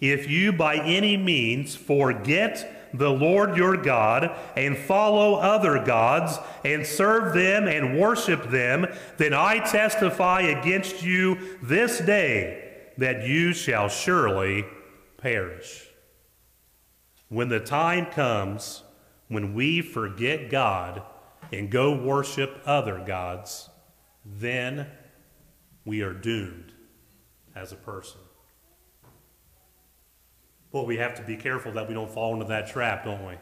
if 0.00 0.28
you 0.28 0.52
by 0.52 0.76
any 0.76 1.16
means 1.16 1.76
forget 1.76 2.90
the 2.94 3.10
Lord 3.10 3.56
your 3.56 3.76
God 3.76 4.30
and 4.56 4.76
follow 4.76 5.34
other 5.34 5.84
gods 5.84 6.38
and 6.64 6.86
serve 6.86 7.34
them 7.34 7.68
and 7.68 7.98
worship 7.98 8.50
them, 8.50 8.86
then 9.18 9.34
I 9.34 9.58
testify 9.58 10.42
against 10.42 11.02
you 11.02 11.58
this 11.62 12.00
day 12.00 12.64
that 12.96 13.26
you 13.26 13.52
shall 13.52 13.88
surely 13.88 14.64
perish. 15.18 15.86
When 17.28 17.48
the 17.48 17.60
time 17.60 18.06
comes 18.06 18.82
when 19.28 19.52
we 19.52 19.82
forget 19.82 20.50
God, 20.50 21.02
and 21.52 21.70
go 21.70 21.94
worship 21.94 22.60
other 22.66 23.02
gods, 23.06 23.68
then 24.24 24.86
we 25.84 26.02
are 26.02 26.12
doomed 26.12 26.72
as 27.56 27.72
a 27.72 27.76
person. 27.76 28.20
Well, 30.70 30.84
we 30.84 30.98
have 30.98 31.14
to 31.14 31.22
be 31.22 31.36
careful 31.36 31.72
that 31.72 31.88
we 31.88 31.94
don't 31.94 32.10
fall 32.10 32.34
into 32.34 32.46
that 32.46 32.68
trap, 32.68 33.04
don't 33.04 33.26
we? 33.26 33.34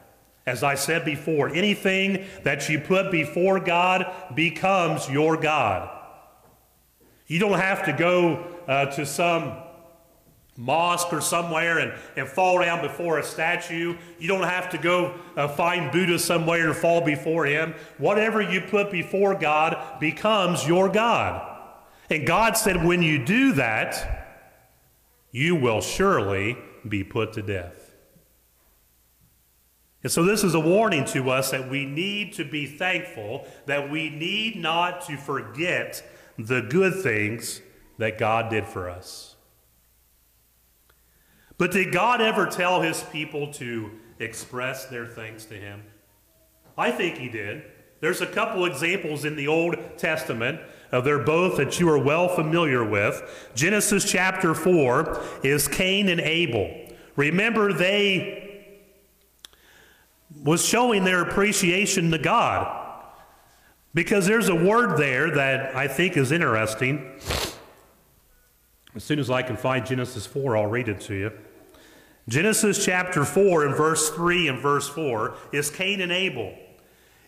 As 0.46 0.62
I 0.62 0.76
said 0.76 1.04
before, 1.04 1.48
anything 1.48 2.24
that 2.44 2.68
you 2.68 2.78
put 2.78 3.10
before 3.10 3.58
God 3.58 4.06
becomes 4.36 5.08
your 5.10 5.36
God. 5.36 5.90
You 7.26 7.40
don't 7.40 7.58
have 7.58 7.84
to 7.86 7.92
go 7.92 8.46
uh, 8.68 8.86
to 8.92 9.04
some 9.04 9.54
mosque 10.56 11.12
or 11.12 11.20
somewhere 11.20 11.78
and, 11.78 11.92
and 12.16 12.28
fall 12.28 12.60
down 12.60 12.82
before 12.82 13.18
a 13.18 13.22
statue. 13.22 13.96
You 14.18 14.28
don't 14.28 14.44
have 14.44 14.70
to 14.70 14.78
go 14.78 15.14
uh, 15.36 15.48
find 15.48 15.92
Buddha 15.92 16.18
somewhere 16.18 16.66
and 16.66 16.76
fall 16.76 17.00
before 17.00 17.46
him. 17.46 17.74
Whatever 17.98 18.40
you 18.40 18.62
put 18.62 18.90
before 18.90 19.34
God 19.34 20.00
becomes 20.00 20.66
your 20.66 20.88
God. 20.88 21.54
And 22.08 22.26
God 22.26 22.56
said, 22.56 22.84
when 22.84 23.02
you 23.02 23.24
do 23.24 23.52
that, 23.52 24.26
you 25.32 25.54
will 25.54 25.80
surely 25.80 26.56
be 26.88 27.04
put 27.04 27.32
to 27.34 27.42
death. 27.42 27.86
And 30.02 30.12
so, 30.12 30.22
this 30.22 30.44
is 30.44 30.54
a 30.54 30.60
warning 30.60 31.04
to 31.06 31.30
us 31.30 31.50
that 31.50 31.68
we 31.68 31.84
need 31.84 32.34
to 32.34 32.44
be 32.44 32.66
thankful, 32.66 33.44
that 33.66 33.90
we 33.90 34.08
need 34.08 34.54
not 34.56 35.04
to 35.06 35.16
forget 35.16 36.08
the 36.38 36.60
good 36.60 37.02
things 37.02 37.60
that 37.98 38.16
God 38.16 38.48
did 38.48 38.66
for 38.66 38.88
us. 38.88 39.35
But 41.58 41.72
did 41.72 41.92
God 41.92 42.20
ever 42.20 42.46
tell 42.46 42.82
his 42.82 43.02
people 43.04 43.52
to 43.54 43.90
express 44.18 44.86
their 44.86 45.06
thanks 45.06 45.44
to 45.46 45.54
him? 45.54 45.82
I 46.76 46.90
think 46.90 47.16
he 47.16 47.28
did. 47.28 47.64
There's 48.00 48.20
a 48.20 48.26
couple 48.26 48.66
examples 48.66 49.24
in 49.24 49.36
the 49.36 49.48
Old 49.48 49.76
Testament. 49.96 50.60
Uh, 50.92 51.00
they're 51.00 51.18
both 51.18 51.56
that 51.56 51.80
you 51.80 51.88
are 51.88 51.98
well 51.98 52.28
familiar 52.28 52.84
with. 52.84 53.50
Genesis 53.54 54.10
chapter 54.10 54.54
4 54.54 55.22
is 55.42 55.66
Cain 55.66 56.08
and 56.08 56.20
Abel. 56.20 56.88
Remember, 57.16 57.72
they 57.72 58.46
was 60.42 60.64
showing 60.64 61.04
their 61.04 61.22
appreciation 61.22 62.10
to 62.10 62.18
God. 62.18 62.82
Because 63.94 64.26
there's 64.26 64.50
a 64.50 64.54
word 64.54 64.98
there 64.98 65.30
that 65.30 65.74
I 65.74 65.88
think 65.88 66.18
is 66.18 66.30
interesting. 66.30 67.18
As 68.96 69.04
soon 69.04 69.18
as 69.18 69.30
I 69.30 69.42
can 69.42 69.58
find 69.58 69.84
Genesis 69.84 70.24
4, 70.24 70.56
I'll 70.56 70.66
read 70.66 70.88
it 70.88 71.02
to 71.02 71.14
you. 71.14 71.32
Genesis 72.30 72.82
chapter 72.82 73.26
4 73.26 73.66
and 73.66 73.76
verse 73.76 74.08
3 74.08 74.48
and 74.48 74.58
verse 74.58 74.88
4 74.88 75.36
is 75.52 75.68
Cain 75.70 76.00
and 76.00 76.10
Abel. 76.10 76.54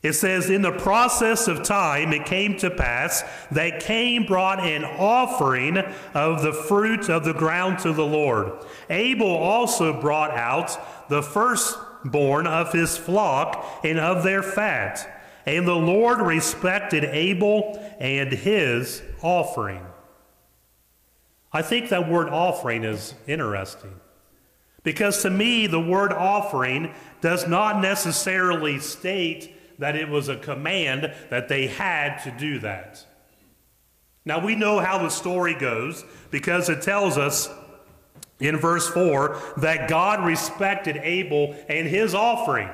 It 0.02 0.14
says, 0.14 0.48
In 0.48 0.62
the 0.62 0.72
process 0.72 1.46
of 1.46 1.62
time, 1.62 2.14
it 2.14 2.24
came 2.24 2.56
to 2.58 2.70
pass 2.70 3.22
that 3.50 3.80
Cain 3.80 4.26
brought 4.26 4.60
an 4.60 4.82
offering 4.84 5.76
of 6.14 6.42
the 6.42 6.54
fruit 6.54 7.10
of 7.10 7.24
the 7.24 7.34
ground 7.34 7.80
to 7.80 7.92
the 7.92 8.06
Lord. 8.06 8.64
Abel 8.88 9.30
also 9.30 10.00
brought 10.00 10.30
out 10.30 11.08
the 11.10 11.22
firstborn 11.22 12.46
of 12.46 12.72
his 12.72 12.96
flock 12.96 13.80
and 13.84 13.98
of 13.98 14.24
their 14.24 14.42
fat. 14.42 15.22
And 15.44 15.68
the 15.68 15.74
Lord 15.74 16.22
respected 16.22 17.04
Abel 17.04 17.78
and 18.00 18.32
his 18.32 19.02
offering. 19.20 19.87
I 21.52 21.62
think 21.62 21.88
that 21.88 22.08
word 22.08 22.28
offering 22.28 22.84
is 22.84 23.14
interesting. 23.26 23.94
Because 24.82 25.22
to 25.22 25.30
me, 25.30 25.66
the 25.66 25.80
word 25.80 26.12
offering 26.12 26.94
does 27.20 27.46
not 27.46 27.80
necessarily 27.80 28.78
state 28.78 29.54
that 29.78 29.96
it 29.96 30.08
was 30.08 30.28
a 30.28 30.36
command 30.36 31.12
that 31.30 31.48
they 31.48 31.66
had 31.66 32.18
to 32.24 32.30
do 32.32 32.58
that. 32.60 33.04
Now, 34.24 34.44
we 34.44 34.54
know 34.54 34.78
how 34.78 34.98
the 34.98 35.08
story 35.08 35.54
goes 35.54 36.04
because 36.30 36.68
it 36.68 36.82
tells 36.82 37.16
us 37.16 37.48
in 38.40 38.56
verse 38.56 38.88
4 38.88 39.40
that 39.58 39.88
God 39.88 40.24
respected 40.24 40.96
Abel 40.98 41.56
and 41.68 41.86
his 41.88 42.14
offering. 42.14 42.68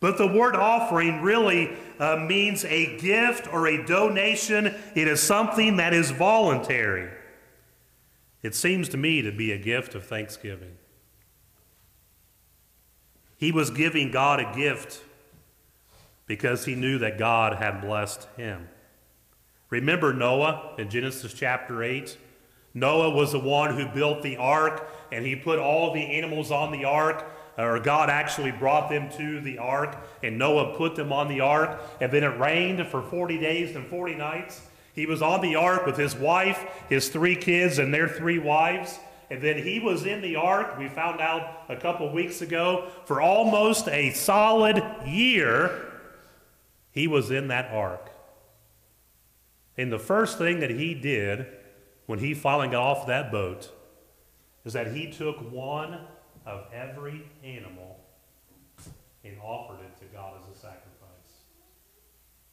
But 0.00 0.18
the 0.18 0.26
word 0.26 0.54
offering 0.54 1.22
really 1.22 1.76
uh, 1.98 2.16
means 2.16 2.64
a 2.64 2.98
gift 2.98 3.50
or 3.52 3.68
a 3.68 3.86
donation. 3.86 4.74
It 4.94 5.08
is 5.08 5.22
something 5.22 5.76
that 5.76 5.94
is 5.94 6.10
voluntary. 6.10 7.10
It 8.44 8.54
seems 8.54 8.90
to 8.90 8.98
me 8.98 9.22
to 9.22 9.32
be 9.32 9.52
a 9.52 9.58
gift 9.58 9.94
of 9.94 10.04
thanksgiving. 10.04 10.76
He 13.38 13.50
was 13.50 13.70
giving 13.70 14.10
God 14.10 14.38
a 14.38 14.54
gift 14.54 15.02
because 16.26 16.66
he 16.66 16.74
knew 16.74 16.98
that 16.98 17.18
God 17.18 17.54
had 17.54 17.80
blessed 17.80 18.28
him. 18.36 18.68
Remember 19.70 20.12
Noah 20.12 20.74
in 20.76 20.90
Genesis 20.90 21.32
chapter 21.32 21.82
8? 21.82 22.18
Noah 22.74 23.10
was 23.10 23.32
the 23.32 23.40
one 23.40 23.76
who 23.76 23.88
built 23.88 24.22
the 24.22 24.36
ark, 24.36 24.90
and 25.10 25.24
he 25.24 25.34
put 25.36 25.58
all 25.58 25.94
the 25.94 26.02
animals 26.02 26.50
on 26.50 26.70
the 26.70 26.84
ark, 26.84 27.24
or 27.56 27.80
God 27.80 28.10
actually 28.10 28.50
brought 28.50 28.90
them 28.90 29.10
to 29.12 29.40
the 29.40 29.56
ark, 29.56 29.96
and 30.22 30.38
Noah 30.38 30.76
put 30.76 30.96
them 30.96 31.14
on 31.14 31.28
the 31.28 31.40
ark, 31.40 31.80
and 31.98 32.12
then 32.12 32.22
it 32.22 32.38
rained 32.38 32.86
for 32.88 33.00
40 33.00 33.38
days 33.38 33.74
and 33.74 33.86
40 33.86 34.16
nights. 34.16 34.60
He 34.94 35.06
was 35.06 35.22
on 35.22 35.40
the 35.40 35.56
ark 35.56 35.86
with 35.86 35.96
his 35.96 36.14
wife, 36.14 36.64
his 36.88 37.08
three 37.08 37.36
kids, 37.36 37.78
and 37.78 37.92
their 37.92 38.08
three 38.08 38.38
wives. 38.38 38.98
And 39.30 39.42
then 39.42 39.58
he 39.58 39.80
was 39.80 40.06
in 40.06 40.20
the 40.22 40.36
ark, 40.36 40.78
we 40.78 40.88
found 40.88 41.20
out 41.20 41.64
a 41.68 41.76
couple 41.76 42.10
weeks 42.12 42.40
ago, 42.40 42.88
for 43.06 43.20
almost 43.20 43.88
a 43.88 44.12
solid 44.12 44.82
year. 45.04 45.92
He 46.92 47.08
was 47.08 47.30
in 47.32 47.48
that 47.48 47.72
ark. 47.72 48.10
And 49.76 49.92
the 49.92 49.98
first 49.98 50.38
thing 50.38 50.60
that 50.60 50.70
he 50.70 50.94
did 50.94 51.46
when 52.06 52.20
he 52.20 52.34
finally 52.34 52.68
got 52.68 52.82
off 52.82 53.06
that 53.08 53.32
boat 53.32 53.72
is 54.64 54.74
that 54.74 54.94
he 54.94 55.10
took 55.10 55.50
one 55.50 55.98
of 56.46 56.66
every 56.72 57.24
animal 57.42 57.98
and 59.24 59.36
offered 59.42 59.80
it 59.80 59.98
to 59.98 60.04
God 60.14 60.34
as 60.38 60.56
a 60.56 60.60
sacrifice. 60.60 60.84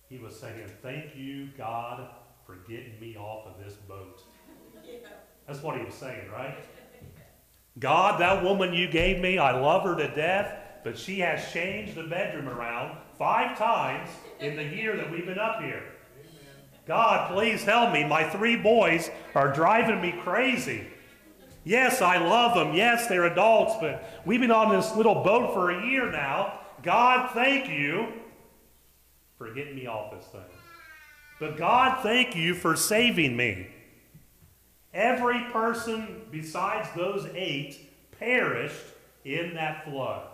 He 0.10 0.17
was 0.17 0.39
saying, 0.39 0.71
Thank 0.81 1.15
you, 1.15 1.50
God, 1.57 2.10
for 2.51 2.70
getting 2.70 3.00
me 3.00 3.15
off 3.15 3.48
of 3.48 3.63
this 3.63 3.75
boat. 3.75 4.22
That's 5.48 5.63
what 5.63 5.77
he 5.77 5.86
was 5.86 5.93
saying, 5.93 6.29
right? 6.31 6.58
God, 7.79 8.20
that 8.20 8.43
woman 8.43 8.74
you 8.74 8.89
gave 8.89 9.22
me, 9.22 9.38
I 9.38 9.58
love 9.58 9.84
her 9.84 9.96
to 9.96 10.13
death, 10.13 10.53
but 10.84 10.98
she 10.98 11.20
has 11.20 11.51
changed 11.53 11.96
the 11.96 12.03
bedroom 12.03 12.50
around 12.50 12.98
five 13.17 13.58
times 13.58 14.10
in 14.39 14.58
the 14.58 14.63
year 14.63 14.98
that 14.98 15.10
we've 15.10 15.25
been 15.25 15.39
up 15.39 15.62
here. 15.62 15.84
God, 16.86 17.31
please 17.31 17.63
help 17.63 17.93
me. 17.93 18.03
My 18.03 18.24
three 18.29 18.58
boys 18.58 19.10
are 19.34 19.53
driving 19.53 20.01
me 20.01 20.13
crazy. 20.24 20.88
Yes, 21.63 22.01
I 22.01 22.17
love 22.17 22.55
them. 22.55 22.75
Yes, 22.75 23.08
they're 23.08 23.25
adults, 23.25 23.75
but 23.79 24.03
we've 24.25 24.41
been 24.41 24.51
on 24.51 24.75
this 24.75 24.93
little 24.96 25.24
boat 25.24 25.53
for 25.53 25.72
a 25.72 25.86
year 25.86 26.12
now. 26.12 26.60
God, 26.84 27.29
thank 27.34 27.70
you 27.70 28.08
for 29.38 29.53
getting 29.53 29.75
me 29.75 29.88
off 29.88 30.12
this 30.12 30.25
thing. 30.25 30.41
But 31.41 31.57
God, 31.57 32.03
thank 32.03 32.36
you 32.36 32.53
for 32.53 32.75
saving 32.75 33.36
me. 33.36 33.65
Every 34.93 35.39
person 35.45 36.21
besides 36.29 36.88
those 36.95 37.27
eight 37.33 37.79
perished 38.19 38.86
in 39.25 39.55
that 39.55 39.83
flood. 39.83 40.27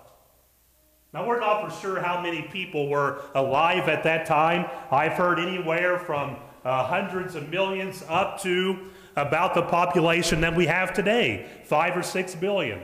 Now, 1.13 1.25
we're 1.25 1.39
not 1.39 1.65
for 1.65 1.81
sure 1.81 2.01
how 2.01 2.19
many 2.19 2.41
people 2.41 2.89
were 2.89 3.21
alive 3.35 3.87
at 3.87 4.03
that 4.03 4.25
time. 4.25 4.69
I've 4.91 5.13
heard 5.13 5.39
anywhere 5.39 5.97
from 5.97 6.35
uh, 6.65 6.83
hundreds 6.83 7.35
of 7.35 7.47
millions 7.47 8.03
up 8.09 8.41
to 8.41 8.77
about 9.15 9.53
the 9.53 9.61
population 9.61 10.41
that 10.41 10.57
we 10.57 10.65
have 10.65 10.93
today 10.93 11.45
five 11.63 11.95
or 11.95 12.03
six 12.03 12.35
billion. 12.35 12.81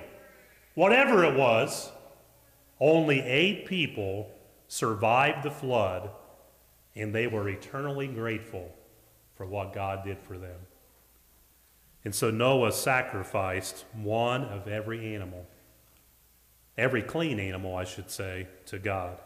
Whatever 0.75 1.25
it 1.25 1.35
was, 1.35 1.91
only 2.79 3.19
eight 3.19 3.65
people 3.65 4.31
survived 4.69 5.43
the 5.43 5.51
flood, 5.51 6.09
and 6.95 7.13
they 7.13 7.27
were 7.27 7.49
eternally 7.49 8.07
grateful 8.07 8.73
for 9.35 9.45
what 9.45 9.73
God 9.73 10.03
did 10.03 10.19
for 10.19 10.37
them. 10.37 10.59
And 12.05 12.13
so 12.13 12.29
Noah 12.29 12.71
sacrificed 12.71 13.85
one 13.93 14.43
of 14.43 14.67
every 14.67 15.15
animal 15.15 15.47
every 16.77 17.01
clean 17.01 17.39
animal, 17.39 17.75
I 17.75 17.83
should 17.83 18.09
say, 18.09 18.47
to 18.67 18.79
God. 18.79 19.17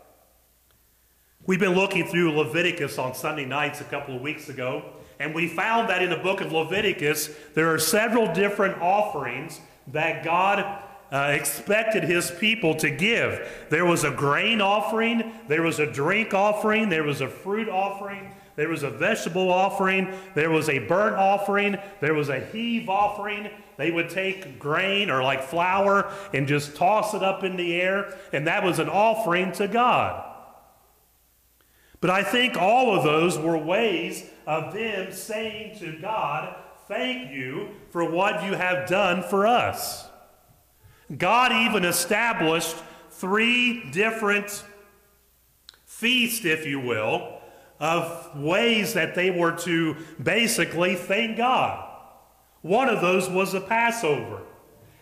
We've 1.46 1.60
been 1.60 1.76
looking 1.76 2.08
through 2.08 2.34
Leviticus 2.34 2.98
on 2.98 3.14
Sunday 3.14 3.46
nights 3.46 3.80
a 3.80 3.86
couple 3.86 4.16
of 4.16 4.22
weeks 4.22 4.50
ago, 4.50 4.84
and 5.20 5.34
we 5.34 5.48
found 5.48 5.90
that 5.90 6.04
in 6.04 6.10
the 6.10 6.18
book 6.18 6.42
of 6.42 6.52
Leviticus, 6.52 7.30
there 7.54 7.74
are 7.74 7.80
several 7.80 8.34
different 8.34 8.82
offerings 8.82 9.62
that 9.88 10.24
God 10.24 10.84
uh, 11.12 11.32
expected 11.34 12.04
his 12.04 12.32
people 12.32 12.76
to 12.76 12.90
give. 12.90 13.66
There 13.70 13.86
was 13.86 14.04
a 14.04 14.12
grain 14.12 14.62
offering, 14.62 15.32
there 15.48 15.62
was 15.62 15.80
a 15.80 15.92
drink 15.92 16.34
offering, 16.34 16.90
there 16.90 17.04
was 17.04 17.22
a 17.22 17.28
fruit 17.28 17.70
offering, 17.70 18.34
there 18.56 18.70
was 18.70 18.84
a 18.84 18.90
vegetable 18.90 19.52
offering, 19.52 20.14
there 20.36 20.50
was 20.50 20.68
a 20.68 20.80
burnt 20.80 21.16
offering, 21.16 21.78
there 22.02 22.14
was 22.14 22.30
a 22.30 22.40
heave 22.40 22.90
offering, 22.90 23.50
they 23.78 23.92
would 23.92 24.10
take 24.10 24.60
grain 24.60 25.10
or 25.10 25.24
like 25.24 25.44
flour 25.44 26.12
and 26.34 26.48
just 26.48 26.76
toss 26.76 27.14
it 27.14 27.24
up 27.24 27.44
in 27.44 27.56
the 27.56 27.80
air, 27.80 28.18
and 28.34 28.48
that 28.48 28.64
was 28.64 28.80
an 28.80 28.90
offering 28.90 29.52
to 29.54 29.68
God. 29.68 30.24
But 32.02 32.10
I 32.10 32.24
think 32.24 32.58
all 32.58 32.96
of 32.96 33.04
those 33.04 33.38
were 33.38 33.58
ways 33.58 34.30
of 34.46 34.74
them 34.74 35.12
saying 35.12 35.80
to 35.80 35.98
God, 36.00 36.56
Thank 36.88 37.34
you 37.34 37.72
for 37.90 38.10
what 38.10 38.44
you 38.44 38.54
have 38.54 38.88
done 38.88 39.22
for 39.22 39.46
us. 39.46 40.07
God 41.16 41.52
even 41.52 41.86
established 41.86 42.76
three 43.12 43.90
different 43.92 44.64
feasts, 45.86 46.46
if 46.46 46.66
you 46.66 46.80
will, 46.80 47.40
of 47.80 48.36
ways 48.36 48.94
that 48.94 49.16
they 49.16 49.32
were 49.32 49.54
to 49.54 49.96
basically 50.22 50.96
thank 50.96 51.38
God. 51.38 51.88
One 52.62 52.90
of 52.90 53.02
those 53.02 53.30
was 53.30 53.54
the 53.54 53.62
Passover. 53.62 54.42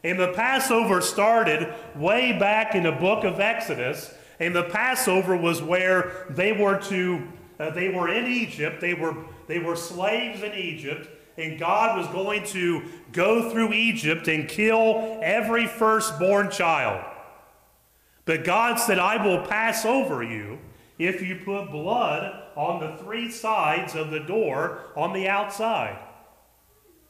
And 0.03 0.19
the 0.19 0.33
Passover 0.33 1.01
started 1.01 1.73
way 1.95 2.37
back 2.37 2.75
in 2.75 2.83
the 2.83 2.91
book 2.91 3.23
of 3.23 3.39
Exodus. 3.39 4.13
And 4.39 4.55
the 4.55 4.63
Passover 4.63 5.35
was 5.35 5.63
where 5.63 6.27
they 6.29 6.51
were 6.51 6.77
to, 6.83 7.27
uh, 7.59 7.71
they 7.71 7.89
were 7.89 8.07
in 8.09 8.27
Egypt. 8.27 8.81
They 8.81 8.93
were, 8.93 9.15
they 9.47 9.57
were 9.57 9.75
slaves 9.75 10.43
in 10.43 10.53
Egypt. 10.53 11.09
And 11.37 11.59
God 11.59 11.97
was 11.97 12.07
going 12.07 12.45
to 12.47 12.83
go 13.11 13.49
through 13.49 13.73
Egypt 13.73 14.27
and 14.27 14.47
kill 14.47 15.19
every 15.21 15.67
firstborn 15.67 16.49
child. 16.49 17.03
But 18.25 18.43
God 18.43 18.79
said, 18.79 18.99
I 18.99 19.23
will 19.23 19.45
pass 19.45 19.85
over 19.85 20.23
you 20.23 20.59
if 20.97 21.21
you 21.21 21.41
put 21.43 21.71
blood 21.71 22.41
on 22.55 22.79
the 22.79 22.97
three 23.03 23.29
sides 23.29 23.95
of 23.95 24.11
the 24.11 24.21
door 24.21 24.79
on 24.95 25.13
the 25.13 25.27
outside. 25.27 25.99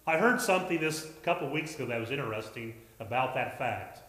I 0.07 0.17
heard 0.17 0.41
something 0.41 0.79
this 0.79 1.07
couple 1.23 1.49
weeks 1.49 1.75
ago 1.75 1.85
that 1.87 1.99
was 1.99 2.11
interesting 2.11 2.73
about 2.99 3.33
that 3.35 3.57
fact. 3.57 3.99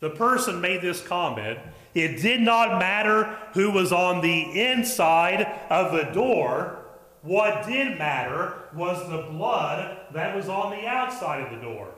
The 0.00 0.10
person 0.10 0.60
made 0.60 0.82
this 0.82 1.00
comment. 1.00 1.58
It 1.94 2.20
did 2.20 2.40
not 2.40 2.78
matter 2.78 3.38
who 3.54 3.70
was 3.70 3.92
on 3.92 4.20
the 4.20 4.60
inside 4.60 5.46
of 5.70 5.92
the 5.92 6.12
door. 6.12 6.85
What 7.26 7.66
did 7.66 7.98
matter 7.98 8.54
was 8.72 9.10
the 9.10 9.32
blood 9.32 9.98
that 10.12 10.36
was 10.36 10.48
on 10.48 10.70
the 10.70 10.86
outside 10.86 11.42
of 11.42 11.50
the 11.50 11.60
door. 11.60 11.88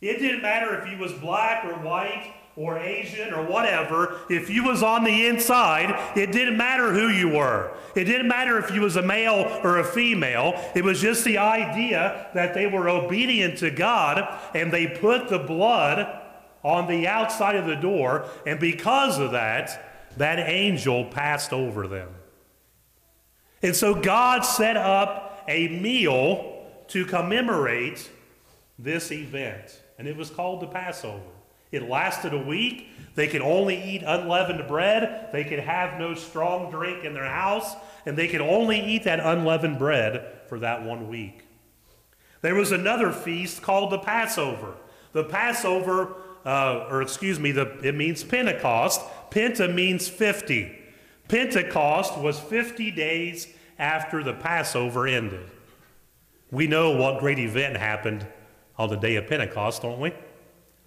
It 0.00 0.18
didn't 0.18 0.42
matter 0.42 0.76
if 0.80 0.88
he 0.88 0.96
was 0.96 1.12
black 1.12 1.64
or 1.64 1.74
white 1.74 2.34
or 2.56 2.76
Asian 2.76 3.32
or 3.32 3.44
whatever, 3.44 4.18
if 4.28 4.50
you 4.50 4.64
was 4.64 4.82
on 4.82 5.04
the 5.04 5.28
inside, 5.28 6.18
it 6.18 6.32
didn't 6.32 6.56
matter 6.56 6.92
who 6.92 7.08
you 7.08 7.28
were. 7.28 7.72
It 7.94 8.04
didn't 8.04 8.26
matter 8.26 8.58
if 8.58 8.72
you 8.72 8.80
was 8.80 8.96
a 8.96 9.02
male 9.02 9.60
or 9.62 9.78
a 9.78 9.84
female. 9.84 10.60
It 10.74 10.82
was 10.82 11.00
just 11.00 11.24
the 11.24 11.38
idea 11.38 12.30
that 12.34 12.54
they 12.54 12.66
were 12.66 12.88
obedient 12.88 13.58
to 13.58 13.70
God 13.70 14.26
and 14.56 14.72
they 14.72 14.88
put 14.88 15.28
the 15.28 15.38
blood 15.38 16.20
on 16.64 16.88
the 16.88 17.06
outside 17.06 17.54
of 17.54 17.66
the 17.66 17.76
door, 17.76 18.28
and 18.44 18.58
because 18.58 19.20
of 19.20 19.30
that, 19.30 20.10
that 20.16 20.40
angel 20.40 21.04
passed 21.04 21.52
over 21.52 21.86
them. 21.86 22.17
And 23.62 23.74
so 23.74 23.94
God 23.94 24.42
set 24.42 24.76
up 24.76 25.44
a 25.48 25.68
meal 25.68 26.66
to 26.88 27.04
commemorate 27.04 28.10
this 28.78 29.10
event, 29.10 29.82
and 29.98 30.06
it 30.06 30.16
was 30.16 30.30
called 30.30 30.60
the 30.60 30.66
Passover. 30.66 31.22
It 31.70 31.88
lasted 31.88 32.32
a 32.32 32.38
week. 32.38 32.88
They 33.14 33.26
could 33.26 33.42
only 33.42 33.82
eat 33.82 34.02
unleavened 34.06 34.66
bread. 34.68 35.28
They 35.32 35.44
could 35.44 35.58
have 35.58 35.98
no 35.98 36.14
strong 36.14 36.70
drink 36.70 37.04
in 37.04 37.12
their 37.12 37.28
house. 37.28 37.74
And 38.06 38.16
they 38.16 38.28
could 38.28 38.40
only 38.40 38.80
eat 38.80 39.04
that 39.04 39.20
unleavened 39.20 39.78
bread 39.78 40.24
for 40.48 40.58
that 40.60 40.82
one 40.82 41.08
week. 41.08 41.44
There 42.40 42.54
was 42.54 42.72
another 42.72 43.12
feast 43.12 43.60
called 43.60 43.90
the 43.90 43.98
Passover. 43.98 44.74
The 45.12 45.24
Passover, 45.24 46.14
uh, 46.46 46.86
or 46.88 47.02
excuse 47.02 47.38
me, 47.38 47.52
the, 47.52 47.78
it 47.82 47.94
means 47.94 48.24
Pentecost. 48.24 49.02
Penta 49.30 49.72
means 49.72 50.08
50. 50.08 50.77
Pentecost 51.28 52.18
was 52.18 52.40
50 52.40 52.90
days 52.90 53.48
after 53.78 54.22
the 54.22 54.32
Passover 54.32 55.06
ended. 55.06 55.48
We 56.50 56.66
know 56.66 56.96
what 56.96 57.20
great 57.20 57.38
event 57.38 57.76
happened 57.76 58.26
on 58.78 58.88
the 58.88 58.96
day 58.96 59.16
of 59.16 59.26
Pentecost, 59.26 59.82
don't 59.82 60.00
we? 60.00 60.12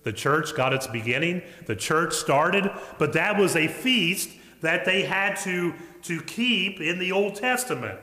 The 0.04 0.14
church 0.14 0.56
got 0.56 0.74
its 0.74 0.88
beginning, 0.88 1.44
the 1.68 1.76
church 1.76 2.14
started, 2.14 2.72
but 2.98 3.14
that 3.14 3.38
was 3.38 3.56
a 3.56 3.68
feast 3.68 4.30
that 4.62 4.86
they 4.86 5.04
had 5.04 5.36
to, 5.38 5.74
to 6.04 6.22
keep 6.24 6.82
in 6.82 6.98
the 6.98 7.12
Old 7.12 7.36
Testament. 7.36 8.00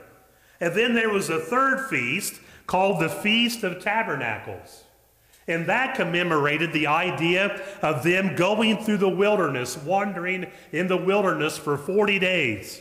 And 0.61 0.74
then 0.74 0.94
there 0.94 1.11
was 1.11 1.29
a 1.29 1.40
third 1.40 1.88
feast 1.88 2.40
called 2.66 3.01
the 3.01 3.09
Feast 3.09 3.64
of 3.64 3.83
Tabernacles. 3.83 4.85
And 5.48 5.66
that 5.66 5.96
commemorated 5.96 6.72
the 6.72 6.87
idea 6.87 7.61
of 7.80 8.04
them 8.04 8.37
going 8.37 8.84
through 8.84 8.98
the 8.98 9.08
wilderness, 9.08 9.76
wandering 9.78 10.46
in 10.72 10.87
the 10.87 10.96
wilderness 10.96 11.56
for 11.56 11.78
40 11.78 12.18
days. 12.18 12.80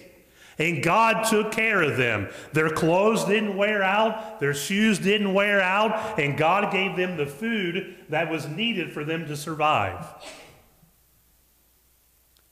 And 0.59 0.83
God 0.83 1.23
took 1.23 1.51
care 1.51 1.81
of 1.81 1.97
them. 1.97 2.29
Their 2.51 2.69
clothes 2.69 3.25
didn't 3.25 3.55
wear 3.55 3.83
out, 3.83 4.39
their 4.39 4.53
shoes 4.53 4.99
didn't 4.99 5.33
wear 5.33 5.61
out, 5.61 6.19
and 6.19 6.37
God 6.37 6.71
gave 6.71 6.95
them 6.95 7.15
the 7.15 7.27
food 7.27 7.95
that 8.09 8.29
was 8.29 8.47
needed 8.47 8.91
for 8.91 9.05
them 9.05 9.27
to 9.27 9.37
survive. 9.37 10.05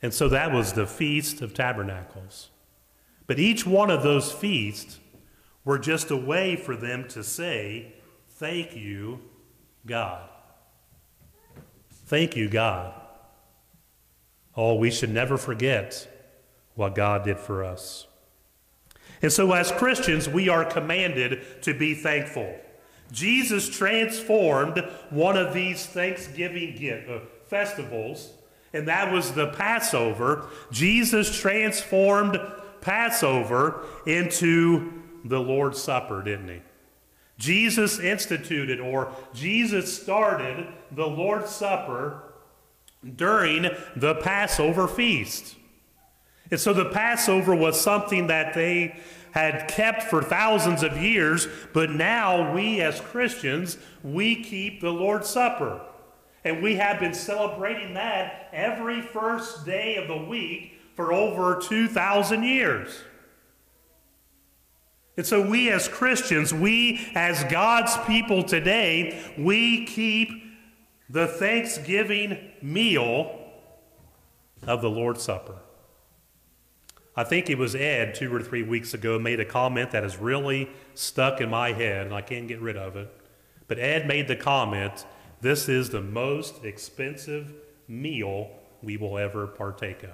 And 0.01 0.13
so 0.13 0.29
that 0.29 0.53
was 0.53 0.73
the 0.73 0.85
Feast 0.85 1.41
of 1.41 1.53
Tabernacles. 1.53 2.49
But 3.27 3.39
each 3.39 3.65
one 3.65 3.89
of 3.89 4.03
those 4.03 4.31
feasts 4.31 4.99
were 5.63 5.79
just 5.79 6.11
a 6.11 6.17
way 6.17 6.55
for 6.55 6.75
them 6.75 7.07
to 7.09 7.23
say, 7.23 7.93
Thank 8.29 8.75
you, 8.75 9.21
God. 9.85 10.29
Thank 12.07 12.35
you, 12.35 12.49
God. 12.49 12.93
Oh, 14.55 14.75
we 14.75 14.91
should 14.91 15.09
never 15.09 15.37
forget 15.37 16.07
what 16.75 16.95
God 16.95 17.23
did 17.23 17.39
for 17.39 17.63
us. 17.63 18.07
And 19.21 19.31
so, 19.31 19.51
as 19.53 19.71
Christians, 19.71 20.29
we 20.29 20.49
are 20.49 20.65
commanded 20.65 21.63
to 21.63 21.73
be 21.73 21.93
thankful. 21.93 22.55
Jesus 23.11 23.69
transformed 23.69 24.79
one 25.09 25.37
of 25.37 25.53
these 25.53 25.85
Thanksgiving 25.85 27.05
uh, 27.09 27.19
festivals, 27.45 28.31
and 28.73 28.87
that 28.87 29.11
was 29.11 29.31
the 29.33 29.47
Passover. 29.47 30.47
Jesus 30.71 31.37
transformed 31.37 32.39
Passover 32.81 33.85
into 34.05 34.91
the 35.23 35.39
Lord's 35.39 35.81
Supper, 35.81 36.21
didn't 36.21 36.49
he? 36.49 36.61
Jesus 37.37 37.99
instituted 37.99 38.79
or 38.79 39.11
Jesus 39.33 40.01
started 40.01 40.67
the 40.91 41.07
Lord's 41.07 41.51
Supper 41.51 42.23
during 43.15 43.69
the 43.95 44.15
Passover 44.15 44.87
feast. 44.87 45.55
And 46.51 46.59
so 46.59 46.73
the 46.73 46.89
Passover 46.89 47.55
was 47.55 47.79
something 47.79 48.27
that 48.27 48.53
they 48.53 48.95
had 49.31 49.67
kept 49.67 50.03
for 50.03 50.23
thousands 50.23 50.81
of 50.81 50.97
years, 50.97 51.47
but 51.73 51.89
now 51.89 52.53
we 52.53 52.81
as 52.81 53.01
Christians, 53.01 53.77
we 54.01 54.41
keep 54.41 54.79
the 54.79 54.91
Lord's 54.91 55.27
Supper. 55.27 55.81
And 56.45 56.61
we 56.61 56.75
have 56.75 56.99
been 56.99 57.13
celebrating 57.13 57.95
that 57.95 58.49
every 58.53 59.01
first 59.01 59.65
day 59.65 59.97
of 59.97 60.07
the 60.07 60.15
week 60.15 60.79
for 60.95 61.11
over 61.11 61.59
2,000 61.59 62.43
years. 62.43 63.01
And 65.17 65.25
so, 65.25 65.41
we 65.41 65.69
as 65.71 65.87
Christians, 65.87 66.53
we 66.53 67.09
as 67.15 67.43
God's 67.45 67.95
people 68.05 68.43
today, 68.43 69.21
we 69.37 69.85
keep 69.85 70.29
the 71.09 71.27
Thanksgiving 71.27 72.51
meal 72.61 73.39
of 74.67 74.81
the 74.81 74.89
Lord's 74.89 75.23
Supper. 75.23 75.55
I 77.15 77.23
think 77.23 77.49
it 77.49 77.57
was 77.57 77.75
Ed 77.75 78.15
two 78.15 78.33
or 78.33 78.41
three 78.41 78.63
weeks 78.63 78.93
ago 78.93 79.17
made 79.17 79.39
a 79.39 79.45
comment 79.45 79.91
that 79.91 80.03
has 80.03 80.17
really 80.17 80.69
stuck 80.95 81.39
in 81.39 81.49
my 81.49 81.71
head, 81.71 82.05
and 82.05 82.13
I 82.13 82.21
can't 82.21 82.47
get 82.47 82.59
rid 82.59 82.75
of 82.75 82.97
it. 82.97 83.09
But 83.67 83.79
Ed 83.79 84.07
made 84.07 84.27
the 84.27 84.35
comment 84.35 85.05
this 85.39 85.69
is 85.69 85.89
the 85.89 86.01
most 86.01 86.65
expensive 86.65 87.53
meal 87.87 88.49
we 88.81 88.97
will 88.97 89.17
ever 89.17 89.47
partake 89.47 90.03
of. 90.03 90.09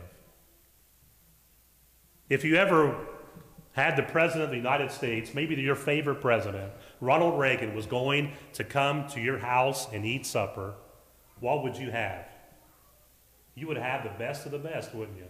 If 2.29 2.43
you 2.43 2.55
ever 2.55 2.95
had 3.73 3.95
the 3.95 4.03
President 4.03 4.45
of 4.45 4.49
the 4.49 4.57
United 4.57 4.91
States, 4.91 5.33
maybe 5.33 5.55
your 5.55 5.75
favorite 5.75 6.21
president, 6.21 6.71
Ronald 6.99 7.39
Reagan, 7.39 7.73
was 7.73 7.85
going 7.85 8.33
to 8.53 8.63
come 8.63 9.07
to 9.09 9.21
your 9.21 9.37
house 9.37 9.87
and 9.93 10.05
eat 10.05 10.25
supper, 10.25 10.73
what 11.39 11.63
would 11.63 11.77
you 11.77 11.89
have? 11.91 12.25
You 13.55 13.67
would 13.67 13.77
have 13.77 14.03
the 14.03 14.11
best 14.17 14.45
of 14.45 14.51
the 14.51 14.59
best, 14.59 14.93
wouldn't 14.93 15.17
you? 15.17 15.25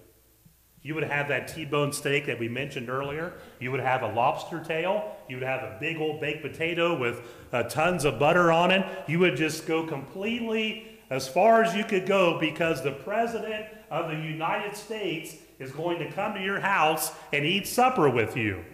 You 0.84 0.96
would 0.96 1.04
have 1.04 1.28
that 1.28 1.48
T-bone 1.48 1.94
steak 1.94 2.26
that 2.26 2.40
we 2.40 2.50
mentioned 2.50 2.90
earlier. 2.90 3.34
You 3.60 3.70
would 3.72 3.82
have 3.82 4.02
a 4.02 4.12
lobster 4.14 4.60
tail. 4.60 5.16
You 5.30 5.36
would 5.36 5.46
have 5.46 5.62
a 5.62 5.78
big 5.80 5.98
old 5.98 6.20
baked 6.20 6.42
potato 6.42 6.98
with 6.98 7.22
uh, 7.52 7.64
tons 7.64 8.04
of 8.04 8.18
butter 8.18 8.52
on 8.52 8.72
it. 8.72 8.84
You 9.08 9.20
would 9.20 9.36
just 9.36 9.68
go 9.68 9.86
completely 9.86 11.00
as 11.12 11.28
far 11.28 11.62
as 11.62 11.76
you 11.76 11.84
could 11.84 12.08
go 12.08 12.40
because 12.40 12.82
the 12.82 12.94
President 12.94 13.68
of 13.92 14.10
the 14.10 14.18
United 14.18 14.76
States 14.76 15.36
is 15.62 15.72
going 15.72 16.00
to 16.00 16.12
come 16.12 16.34
to 16.34 16.42
your 16.42 16.60
house 16.60 17.12
and 17.32 17.46
eat 17.46 17.68
supper 17.68 18.10
with 18.10 18.36
you. 18.36 18.66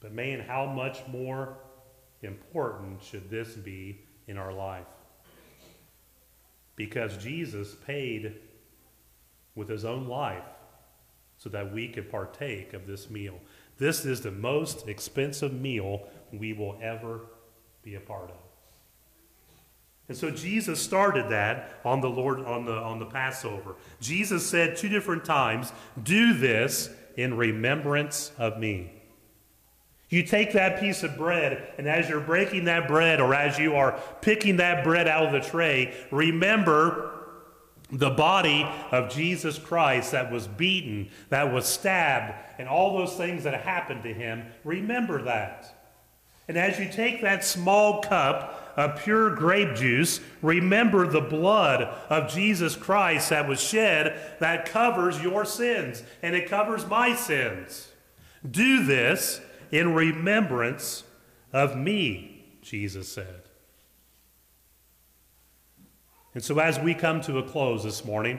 But 0.00 0.12
man, 0.12 0.40
how 0.40 0.66
much 0.66 0.98
more 1.06 1.56
important 2.22 3.00
should 3.00 3.30
this 3.30 3.50
be 3.50 4.00
in 4.26 4.36
our 4.36 4.52
life? 4.52 4.86
Because 6.74 7.16
Jesus 7.16 7.76
paid 7.86 8.34
with 9.54 9.68
his 9.68 9.84
own 9.84 10.08
life 10.08 10.42
so 11.36 11.48
that 11.50 11.72
we 11.72 11.86
could 11.88 12.10
partake 12.10 12.72
of 12.72 12.88
this 12.88 13.08
meal. 13.08 13.38
This 13.78 14.04
is 14.04 14.20
the 14.20 14.32
most 14.32 14.88
expensive 14.88 15.52
meal 15.52 16.08
we 16.32 16.54
will 16.54 16.76
ever 16.82 17.20
be 17.84 17.94
a 17.94 18.00
part 18.00 18.30
of. 18.30 18.49
And 20.10 20.18
so 20.18 20.28
Jesus 20.28 20.80
started 20.80 21.28
that 21.28 21.78
on 21.84 22.00
the 22.00 22.10
Lord 22.10 22.40
on 22.40 22.64
the 22.64 22.72
on 22.72 22.98
the 22.98 23.06
Passover. 23.06 23.76
Jesus 24.00 24.44
said 24.44 24.76
two 24.76 24.88
different 24.88 25.24
times, 25.24 25.72
"Do 26.02 26.34
this 26.34 26.90
in 27.16 27.36
remembrance 27.36 28.32
of 28.36 28.58
me." 28.58 28.90
You 30.08 30.24
take 30.24 30.52
that 30.54 30.80
piece 30.80 31.04
of 31.04 31.16
bread, 31.16 31.62
and 31.78 31.86
as 31.86 32.08
you're 32.08 32.18
breaking 32.18 32.64
that 32.64 32.88
bread, 32.88 33.20
or 33.20 33.32
as 33.32 33.56
you 33.56 33.76
are 33.76 34.00
picking 34.20 34.56
that 34.56 34.82
bread 34.82 35.06
out 35.06 35.26
of 35.26 35.32
the 35.32 35.48
tray, 35.48 35.94
remember 36.10 37.12
the 37.92 38.10
body 38.10 38.68
of 38.90 39.10
Jesus 39.10 39.60
Christ 39.60 40.10
that 40.10 40.32
was 40.32 40.48
beaten, 40.48 41.08
that 41.28 41.52
was 41.52 41.66
stabbed, 41.66 42.34
and 42.58 42.68
all 42.68 42.98
those 42.98 43.14
things 43.14 43.44
that 43.44 43.62
happened 43.62 44.02
to 44.02 44.12
him. 44.12 44.46
Remember 44.64 45.22
that. 45.22 45.72
And 46.48 46.58
as 46.58 46.80
you 46.80 46.88
take 46.88 47.22
that 47.22 47.44
small 47.44 48.00
cup 48.02 48.59
of 48.76 49.02
pure 49.02 49.30
grape 49.34 49.74
juice, 49.74 50.20
remember 50.42 51.06
the 51.06 51.20
blood 51.20 51.82
of 52.08 52.30
Jesus 52.30 52.76
Christ 52.76 53.30
that 53.30 53.48
was 53.48 53.60
shed 53.60 54.36
that 54.40 54.66
covers 54.66 55.22
your 55.22 55.44
sins 55.44 56.02
and 56.22 56.34
it 56.34 56.48
covers 56.48 56.86
my 56.86 57.14
sins. 57.14 57.92
Do 58.48 58.84
this 58.84 59.40
in 59.70 59.94
remembrance 59.94 61.04
of 61.52 61.76
me, 61.76 62.44
Jesus 62.62 63.08
said. 63.08 63.42
And 66.34 66.42
so, 66.42 66.58
as 66.58 66.78
we 66.78 66.94
come 66.94 67.20
to 67.22 67.38
a 67.38 67.42
close 67.42 67.82
this 67.82 68.04
morning, 68.04 68.38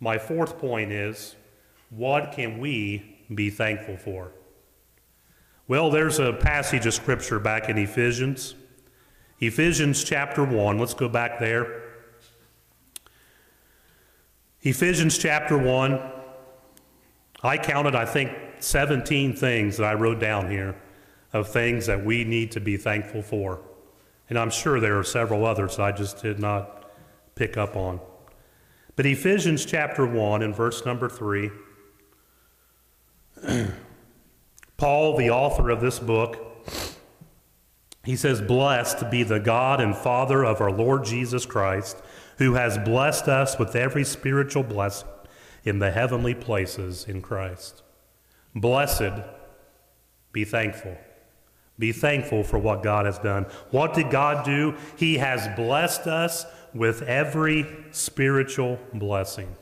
my 0.00 0.16
fourth 0.18 0.58
point 0.58 0.92
is 0.92 1.36
what 1.90 2.32
can 2.32 2.58
we 2.58 3.18
be 3.34 3.50
thankful 3.50 3.96
for? 3.96 4.32
Well, 5.66 5.90
there's 5.90 6.18
a 6.18 6.32
passage 6.32 6.86
of 6.86 6.94
scripture 6.94 7.38
back 7.38 7.68
in 7.68 7.76
Ephesians 7.76 8.54
Ephesians 9.40 10.02
chapter 10.02 10.42
1. 10.42 10.78
Let's 10.78 10.94
go 10.94 11.08
back 11.08 11.38
there. 11.38 11.82
Ephesians 14.62 15.16
chapter 15.16 15.56
1. 15.56 16.00
I 17.44 17.56
counted, 17.56 17.94
I 17.94 18.04
think, 18.04 18.32
17 18.58 19.36
things 19.36 19.76
that 19.76 19.84
I 19.84 19.94
wrote 19.94 20.18
down 20.18 20.50
here 20.50 20.74
of 21.32 21.48
things 21.48 21.86
that 21.86 22.04
we 22.04 22.24
need 22.24 22.50
to 22.52 22.60
be 22.60 22.76
thankful 22.76 23.22
for. 23.22 23.60
And 24.28 24.36
I'm 24.36 24.50
sure 24.50 24.80
there 24.80 24.98
are 24.98 25.04
several 25.04 25.46
others 25.46 25.78
I 25.78 25.92
just 25.92 26.20
did 26.20 26.40
not 26.40 26.90
pick 27.36 27.56
up 27.56 27.76
on. 27.76 28.00
But 28.96 29.06
Ephesians 29.06 29.64
chapter 29.64 30.04
1 30.04 30.42
and 30.42 30.54
verse 30.54 30.84
number 30.84 31.08
3, 31.08 31.50
Paul, 34.76 35.16
the 35.16 35.30
author 35.30 35.70
of 35.70 35.80
this 35.80 36.00
book, 36.00 36.66
he 38.08 38.16
says, 38.16 38.40
Blessed 38.40 39.10
be 39.10 39.22
the 39.22 39.38
God 39.38 39.82
and 39.82 39.94
Father 39.94 40.42
of 40.42 40.62
our 40.62 40.72
Lord 40.72 41.04
Jesus 41.04 41.44
Christ, 41.44 42.00
who 42.38 42.54
has 42.54 42.78
blessed 42.78 43.28
us 43.28 43.58
with 43.58 43.76
every 43.76 44.02
spiritual 44.02 44.62
blessing 44.62 45.10
in 45.62 45.78
the 45.78 45.90
heavenly 45.90 46.34
places 46.34 47.04
in 47.06 47.20
Christ. 47.20 47.82
Blessed, 48.54 49.12
be 50.32 50.46
thankful. 50.46 50.96
Be 51.78 51.92
thankful 51.92 52.44
for 52.44 52.58
what 52.58 52.82
God 52.82 53.04
has 53.04 53.18
done. 53.18 53.44
What 53.72 53.92
did 53.92 54.10
God 54.10 54.42
do? 54.42 54.74
He 54.96 55.18
has 55.18 55.46
blessed 55.54 56.06
us 56.06 56.46
with 56.72 57.02
every 57.02 57.66
spiritual 57.90 58.78
blessing. 58.94 59.54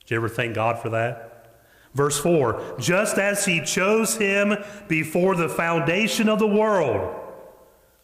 Did 0.00 0.10
you 0.10 0.16
ever 0.18 0.28
thank 0.28 0.54
God 0.54 0.78
for 0.78 0.90
that? 0.90 1.33
Verse 1.94 2.18
4 2.18 2.76
Just 2.78 3.18
as 3.18 3.44
he 3.44 3.60
chose 3.60 4.16
him 4.16 4.56
before 4.88 5.36
the 5.36 5.48
foundation 5.48 6.28
of 6.28 6.38
the 6.38 6.46
world, 6.46 7.14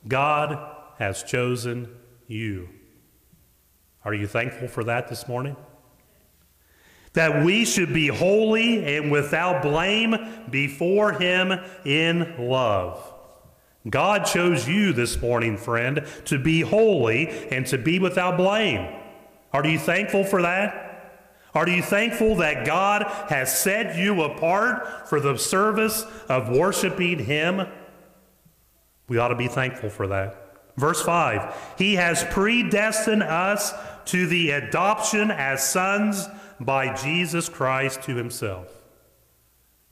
God 0.06 0.58
has 0.98 1.22
chosen 1.22 1.88
you. 2.26 2.68
Are 4.04 4.14
you 4.14 4.26
thankful 4.26 4.68
for 4.68 4.84
that 4.84 5.08
this 5.08 5.28
morning? 5.28 5.56
That 7.12 7.44
we 7.44 7.64
should 7.64 7.92
be 7.92 8.06
holy 8.06 8.96
and 8.96 9.10
without 9.10 9.62
blame 9.62 10.16
before 10.48 11.12
Him 11.12 11.52
in 11.84 12.34
love. 12.38 13.12
God 13.88 14.24
chose 14.24 14.68
you 14.68 14.92
this 14.92 15.20
morning, 15.20 15.56
friend, 15.56 16.06
to 16.26 16.38
be 16.38 16.60
holy 16.60 17.28
and 17.50 17.66
to 17.66 17.78
be 17.78 17.98
without 17.98 18.36
blame. 18.36 18.94
Are 19.52 19.66
you 19.66 19.78
thankful 19.78 20.22
for 20.22 20.42
that? 20.42 20.89
Are 21.54 21.68
you 21.68 21.82
thankful 21.82 22.36
that 22.36 22.64
God 22.64 23.04
has 23.28 23.56
set 23.56 23.96
you 23.96 24.22
apart 24.22 25.08
for 25.08 25.20
the 25.20 25.36
service 25.36 26.04
of 26.28 26.48
worshiping 26.48 27.18
Him? 27.18 27.66
We 29.08 29.18
ought 29.18 29.28
to 29.28 29.34
be 29.34 29.48
thankful 29.48 29.90
for 29.90 30.06
that. 30.08 30.50
Verse 30.76 31.02
5 31.02 31.74
He 31.76 31.96
has 31.96 32.24
predestined 32.24 33.22
us 33.22 33.72
to 34.06 34.26
the 34.26 34.50
adoption 34.50 35.30
as 35.30 35.68
sons 35.68 36.28
by 36.60 36.94
Jesus 36.94 37.48
Christ 37.48 38.02
to 38.02 38.14
Himself. 38.14 38.68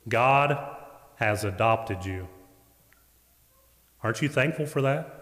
God 0.08 0.76
has 1.16 1.44
adopted 1.44 2.04
you. 2.04 2.28
Aren't 4.02 4.22
you 4.22 4.28
thankful 4.28 4.66
for 4.66 4.80
that? 4.82 5.14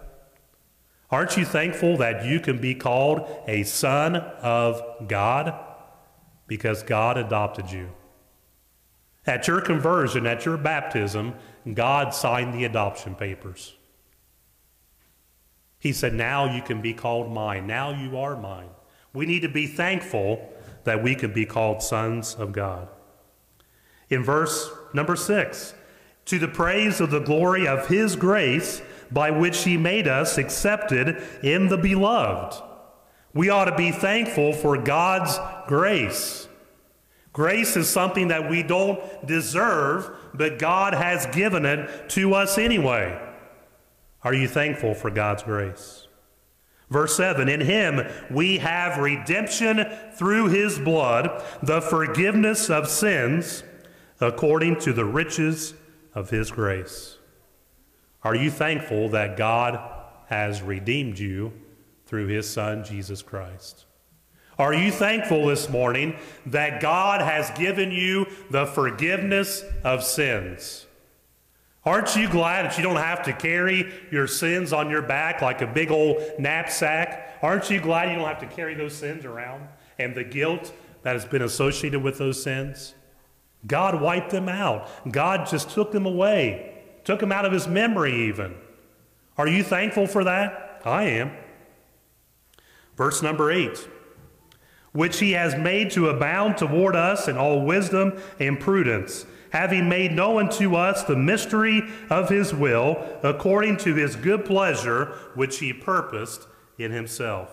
Aren't 1.09 1.37
you 1.37 1.45
thankful 1.45 1.97
that 1.97 2.25
you 2.25 2.39
can 2.39 2.59
be 2.59 2.75
called 2.75 3.27
a 3.47 3.63
son 3.63 4.15
of 4.15 5.07
God? 5.07 5.66
Because 6.47 6.81
God 6.83 7.17
adopted 7.17 7.71
you. 7.71 7.89
At 9.25 9.47
your 9.47 9.59
conversion, 9.59 10.25
at 10.25 10.45
your 10.45 10.57
baptism, 10.57 11.35
God 11.73 12.13
signed 12.13 12.53
the 12.53 12.63
adoption 12.63 13.13
papers. 13.13 13.75
He 15.79 15.91
said, 15.91 16.13
Now 16.13 16.53
you 16.53 16.61
can 16.61 16.81
be 16.81 16.93
called 16.93 17.31
mine. 17.31 17.67
Now 17.67 17.91
you 17.91 18.17
are 18.17 18.37
mine. 18.37 18.69
We 19.13 19.25
need 19.25 19.41
to 19.41 19.49
be 19.49 19.67
thankful 19.67 20.53
that 20.85 21.03
we 21.03 21.15
can 21.15 21.33
be 21.33 21.45
called 21.45 21.83
sons 21.83 22.35
of 22.35 22.53
God. 22.53 22.87
In 24.09 24.23
verse 24.23 24.71
number 24.93 25.15
six, 25.15 25.73
to 26.25 26.39
the 26.39 26.47
praise 26.47 27.01
of 27.01 27.11
the 27.11 27.19
glory 27.19 27.67
of 27.67 27.87
his 27.87 28.15
grace 28.15 28.81
by 29.11 29.31
which 29.31 29.63
he 29.63 29.77
made 29.77 30.07
us 30.07 30.37
accepted 30.37 31.21
in 31.43 31.67
the 31.67 31.77
beloved. 31.77 32.61
We 33.37 33.51
ought 33.51 33.65
to 33.65 33.75
be 33.75 33.91
thankful 33.91 34.51
for 34.51 34.79
God's 34.79 35.39
grace. 35.67 36.47
Grace 37.33 37.77
is 37.77 37.87
something 37.87 38.29
that 38.29 38.49
we 38.49 38.63
don't 38.63 38.99
deserve, 39.27 40.09
but 40.33 40.57
God 40.57 40.95
has 40.95 41.27
given 41.27 41.63
it 41.63 42.09
to 42.09 42.33
us 42.33 42.57
anyway. 42.57 43.15
Are 44.23 44.33
you 44.33 44.47
thankful 44.47 44.95
for 44.95 45.11
God's 45.11 45.43
grace? 45.43 46.07
Verse 46.89 47.15
7 47.15 47.47
In 47.47 47.61
him 47.61 48.11
we 48.31 48.57
have 48.57 48.97
redemption 48.97 49.85
through 50.15 50.47
his 50.47 50.79
blood, 50.79 51.43
the 51.61 51.79
forgiveness 51.79 52.71
of 52.71 52.89
sins, 52.89 53.63
according 54.19 54.79
to 54.79 54.93
the 54.93 55.05
riches 55.05 55.75
of 56.15 56.31
his 56.31 56.49
grace. 56.49 57.19
Are 58.23 58.33
you 58.33 58.49
thankful 58.49 59.09
that 59.09 59.37
God 59.37 59.79
has 60.25 60.63
redeemed 60.63 61.19
you 61.19 61.53
through 62.07 62.27
his 62.27 62.49
son, 62.49 62.83
Jesus 62.83 63.21
Christ? 63.21 63.85
Are 64.57 64.73
you 64.73 64.91
thankful 64.91 65.45
this 65.45 65.69
morning 65.69 66.15
that 66.47 66.81
God 66.81 67.21
has 67.21 67.51
given 67.51 67.91
you 67.91 68.25
the 68.49 68.65
forgiveness 68.65 69.63
of 69.83 70.03
sins? 70.03 70.87
Aren't 71.85 72.15
you 72.15 72.27
glad 72.27 72.65
that 72.65 72.77
you 72.77 72.83
don't 72.83 72.95
have 72.95 73.23
to 73.23 73.33
carry 73.33 73.93
your 74.11 74.25
sins 74.25 74.73
on 74.73 74.89
your 74.89 75.03
back 75.03 75.41
like 75.41 75.61
a 75.61 75.67
big 75.67 75.91
old 75.91 76.21
knapsack? 76.39 77.37
Aren't 77.41 77.69
you 77.69 77.79
glad 77.79 78.09
you 78.09 78.15
don't 78.15 78.27
have 78.27 78.39
to 78.39 78.47
carry 78.47 78.73
those 78.73 78.95
sins 78.95 79.25
around 79.25 79.67
and 79.99 80.15
the 80.15 80.23
guilt 80.23 80.73
that 81.03 81.13
has 81.13 81.23
been 81.23 81.43
associated 81.43 82.01
with 82.01 82.17
those 82.17 82.41
sins? 82.41 82.95
God 83.67 84.01
wiped 84.01 84.31
them 84.31 84.49
out. 84.49 84.89
God 85.11 85.47
just 85.47 85.69
took 85.69 85.91
them 85.91 86.05
away, 86.05 86.83
took 87.03 87.19
them 87.19 87.31
out 87.31 87.45
of 87.45 87.51
his 87.51 87.67
memory, 87.67 88.27
even. 88.27 88.55
Are 89.37 89.47
you 89.47 89.63
thankful 89.63 90.07
for 90.07 90.23
that? 90.23 90.81
I 90.83 91.03
am. 91.03 91.31
Verse 92.97 93.21
number 93.21 93.51
eight 93.51 93.87
which 94.93 95.19
he 95.19 95.33
has 95.33 95.55
made 95.55 95.91
to 95.91 96.09
abound 96.09 96.57
toward 96.57 96.95
us 96.95 97.27
in 97.27 97.37
all 97.37 97.61
wisdom 97.61 98.19
and 98.39 98.59
prudence 98.59 99.27
having 99.51 99.87
made 99.87 100.11
known 100.11 100.49
to 100.49 100.75
us 100.75 101.03
the 101.03 101.15
mystery 101.15 101.81
of 102.09 102.29
his 102.29 102.53
will, 102.53 102.97
according 103.23 103.77
to 103.77 103.95
his 103.95 104.15
good 104.15 104.45
pleasure, 104.45 105.05
which 105.35 105.59
he 105.59 105.73
purposed 105.73 106.47
in 106.77 106.91
himself. 106.91 107.49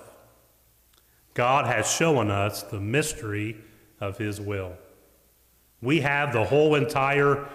God 1.35 1.67
has 1.67 1.91
shown 1.91 2.31
us 2.31 2.63
the 2.63 2.81
mystery 2.81 3.57
of 4.01 4.19
his 4.19 4.41
will. 4.41 4.75
We 5.81 6.01
have 6.01 6.33
the 6.33 6.45
whole 6.45 6.75
entire 6.75 7.49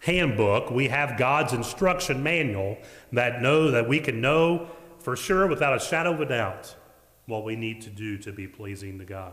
handbook, 0.00 0.70
we 0.70 0.88
have 0.88 1.18
God's 1.18 1.52
instruction 1.52 2.22
manual 2.22 2.78
that 3.12 3.42
know 3.42 3.70
that 3.70 3.88
we 3.88 4.00
can 4.00 4.20
know 4.20 4.68
for 4.98 5.16
sure 5.16 5.46
without 5.46 5.76
a 5.76 5.80
shadow 5.80 6.12
of 6.14 6.20
a 6.20 6.26
doubt 6.26 6.74
what 7.30 7.44
we 7.44 7.56
need 7.56 7.80
to 7.82 7.90
do 7.90 8.18
to 8.18 8.32
be 8.32 8.46
pleasing 8.46 8.98
to 8.98 9.04
God. 9.04 9.32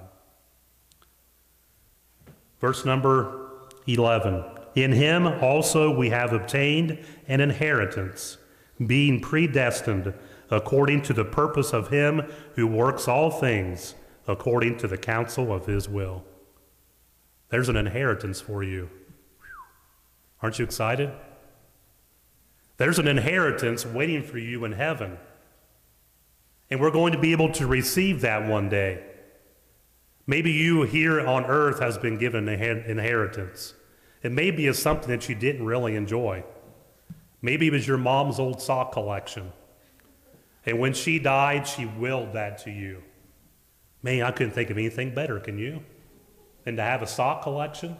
Verse 2.59 2.85
number 2.85 3.49
11. 3.87 4.43
In 4.75 4.91
him 4.91 5.27
also 5.27 5.89
we 5.89 6.09
have 6.09 6.33
obtained 6.33 6.99
an 7.27 7.41
inheritance, 7.41 8.37
being 8.85 9.19
predestined 9.19 10.13
according 10.49 11.01
to 11.01 11.13
the 11.13 11.25
purpose 11.25 11.73
of 11.73 11.89
him 11.89 12.21
who 12.55 12.67
works 12.67 13.07
all 13.07 13.29
things 13.29 13.95
according 14.27 14.77
to 14.77 14.87
the 14.87 14.97
counsel 14.97 15.53
of 15.53 15.65
his 15.65 15.89
will. 15.89 16.23
There's 17.49 17.69
an 17.69 17.77
inheritance 17.77 18.41
for 18.41 18.63
you. 18.63 18.89
Aren't 20.41 20.59
you 20.59 20.65
excited? 20.65 21.11
There's 22.77 22.99
an 22.99 23.07
inheritance 23.07 23.85
waiting 23.85 24.21
for 24.21 24.37
you 24.37 24.65
in 24.65 24.73
heaven. 24.73 25.17
And 26.69 26.79
we're 26.79 26.91
going 26.91 27.13
to 27.13 27.19
be 27.19 27.31
able 27.31 27.51
to 27.53 27.65
receive 27.65 28.21
that 28.21 28.47
one 28.47 28.69
day. 28.69 29.03
Maybe 30.25 30.51
you 30.51 30.83
here 30.83 31.25
on 31.25 31.45
earth 31.45 31.79
has 31.79 31.97
been 31.97 32.17
given 32.17 32.49
an 32.49 32.61
inheritance. 32.61 33.73
It 34.21 34.31
may 34.31 34.51
be 34.51 34.71
something 34.73 35.09
that 35.09 35.29
you 35.29 35.35
didn't 35.35 35.65
really 35.65 35.95
enjoy. 35.95 36.43
Maybe 37.41 37.67
it 37.67 37.73
was 37.73 37.87
your 37.87 37.97
mom's 37.97 38.39
old 38.39 38.61
sock 38.61 38.91
collection. 38.91 39.53
And 40.65 40.79
when 40.79 40.93
she 40.93 41.17
died, 41.17 41.65
she 41.65 41.85
willed 41.85 42.33
that 42.33 42.57
to 42.59 42.71
you. 42.71 43.03
Man, 44.03 44.23
I 44.23 44.31
couldn't 44.31 44.51
think 44.51 44.69
of 44.69 44.77
anything 44.77 45.13
better, 45.13 45.39
can 45.39 45.57
you? 45.57 45.83
Than 46.65 46.75
to 46.75 46.81
have 46.81 47.01
a 47.01 47.07
sock 47.07 47.43
collection? 47.43 47.95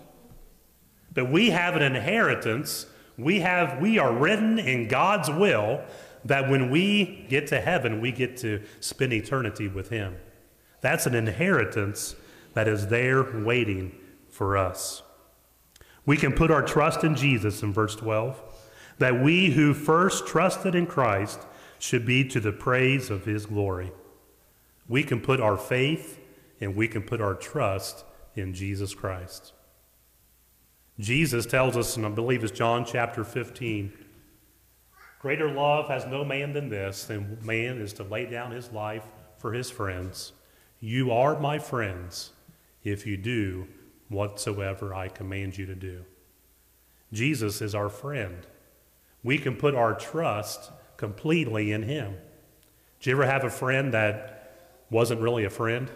But 1.13 1.32
we 1.32 1.51
have 1.51 1.77
an 1.77 1.82
inheritance. 1.82 2.88
We 3.17 3.39
have 3.39 3.82
we 3.82 3.97
are 3.99 4.12
written 4.12 4.60
in 4.60 4.89
God's 4.89 5.30
will 5.30 5.84
that 6.25 6.49
when 6.49 6.69
we 6.69 7.25
get 7.30 7.47
to 7.47 7.62
heaven, 7.62 8.01
we 8.01 8.12
get 8.12 8.38
to 8.38 8.62
spend 8.80 9.13
eternity 9.13 9.67
with 9.67 9.89
him. 9.89 10.17
That's 10.82 11.06
an 11.06 11.15
inheritance 11.15 12.15
that 12.53 12.67
is 12.67 12.88
there 12.88 13.23
waiting 13.43 13.95
for 14.30 14.58
us. 14.58 15.03
We 16.06 16.17
can 16.17 16.34
put 16.34 16.51
our 16.51 16.62
trust 16.62 17.03
in 17.03 17.15
Jesus 17.15 17.62
in 17.62 17.73
verse 17.73 17.95
12, 17.95 18.41
that 18.99 19.21
we 19.21 19.51
who 19.51 19.73
first 19.73 20.25
trusted 20.25 20.73
in 20.73 20.88
Christ 20.88 21.41
should 21.80 22.06
be 22.06 22.27
to 22.30 22.39
the 22.39 22.51
praise 22.51 23.10
of 23.10 23.25
his 23.25 23.45
glory. 23.45 23.91
We 24.88 25.03
can 25.03 25.19
put 25.21 25.41
our 25.41 25.58
faith 25.58 26.19
and 26.60 26.75
we 26.75 26.88
can 26.88 27.03
put 27.03 27.21
our 27.21 27.36
trust 27.36 28.06
in 28.36 28.53
Jesus 28.53 28.95
Christ. 28.95 29.53
Jesus 30.99 31.45
tells 31.45 31.77
us, 31.77 31.95
and 31.97 32.06
I 32.06 32.10
believe 32.10 32.43
it's 32.43 32.58
John 32.58 32.86
chapter 32.86 33.23
15, 33.23 33.93
greater 35.19 35.49
love 35.49 35.88
has 35.88 36.06
no 36.06 36.23
man 36.23 36.53
than 36.53 36.69
this, 36.69 37.06
than 37.06 37.38
man 37.43 37.80
is 37.80 37.93
to 37.93 38.03
lay 38.03 38.25
down 38.25 38.51
his 38.51 38.71
life 38.71 39.06
for 39.38 39.53
his 39.53 39.69
friends. 39.69 40.34
You 40.80 41.12
are 41.12 41.39
my 41.39 41.60
friends 41.60 42.32
if 42.84 43.06
you 43.06 43.17
do 43.17 43.67
whatsoever 44.10 44.93
I 44.93 45.10
command 45.10 45.58
you 45.58 45.65
to 45.65 45.75
do. 45.75 46.06
Jesus 47.12 47.62
is 47.62 47.73
our 47.75 47.89
friend. 47.89 48.45
We 49.23 49.38
can 49.38 49.56
put 49.56 49.75
our 49.75 49.93
trust 49.93 50.71
completely 50.97 51.71
in 51.71 51.84
him. 51.84 52.15
Did 52.99 53.10
you 53.10 53.13
ever 53.13 53.25
have 53.25 53.43
a 53.43 53.49
friend 53.49 53.93
that 53.93 54.56
wasn't 54.89 55.21
really 55.21 55.45
a 55.45 55.49
friend? 55.49 55.89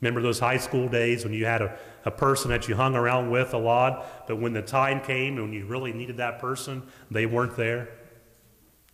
Remember 0.00 0.20
those 0.20 0.40
high 0.40 0.56
school 0.56 0.88
days 0.88 1.24
when 1.24 1.32
you 1.32 1.44
had 1.44 1.62
a, 1.62 1.78
a 2.04 2.10
person 2.10 2.50
that 2.50 2.68
you 2.68 2.74
hung 2.74 2.96
around 2.96 3.30
with 3.30 3.54
a 3.54 3.58
lot, 3.58 4.26
but 4.26 4.36
when 4.36 4.52
the 4.52 4.62
time 4.62 5.00
came 5.00 5.34
and 5.34 5.42
when 5.42 5.52
you 5.52 5.64
really 5.64 5.92
needed 5.92 6.16
that 6.16 6.40
person, 6.40 6.82
they 7.10 7.24
weren't 7.26 7.56
there? 7.56 7.88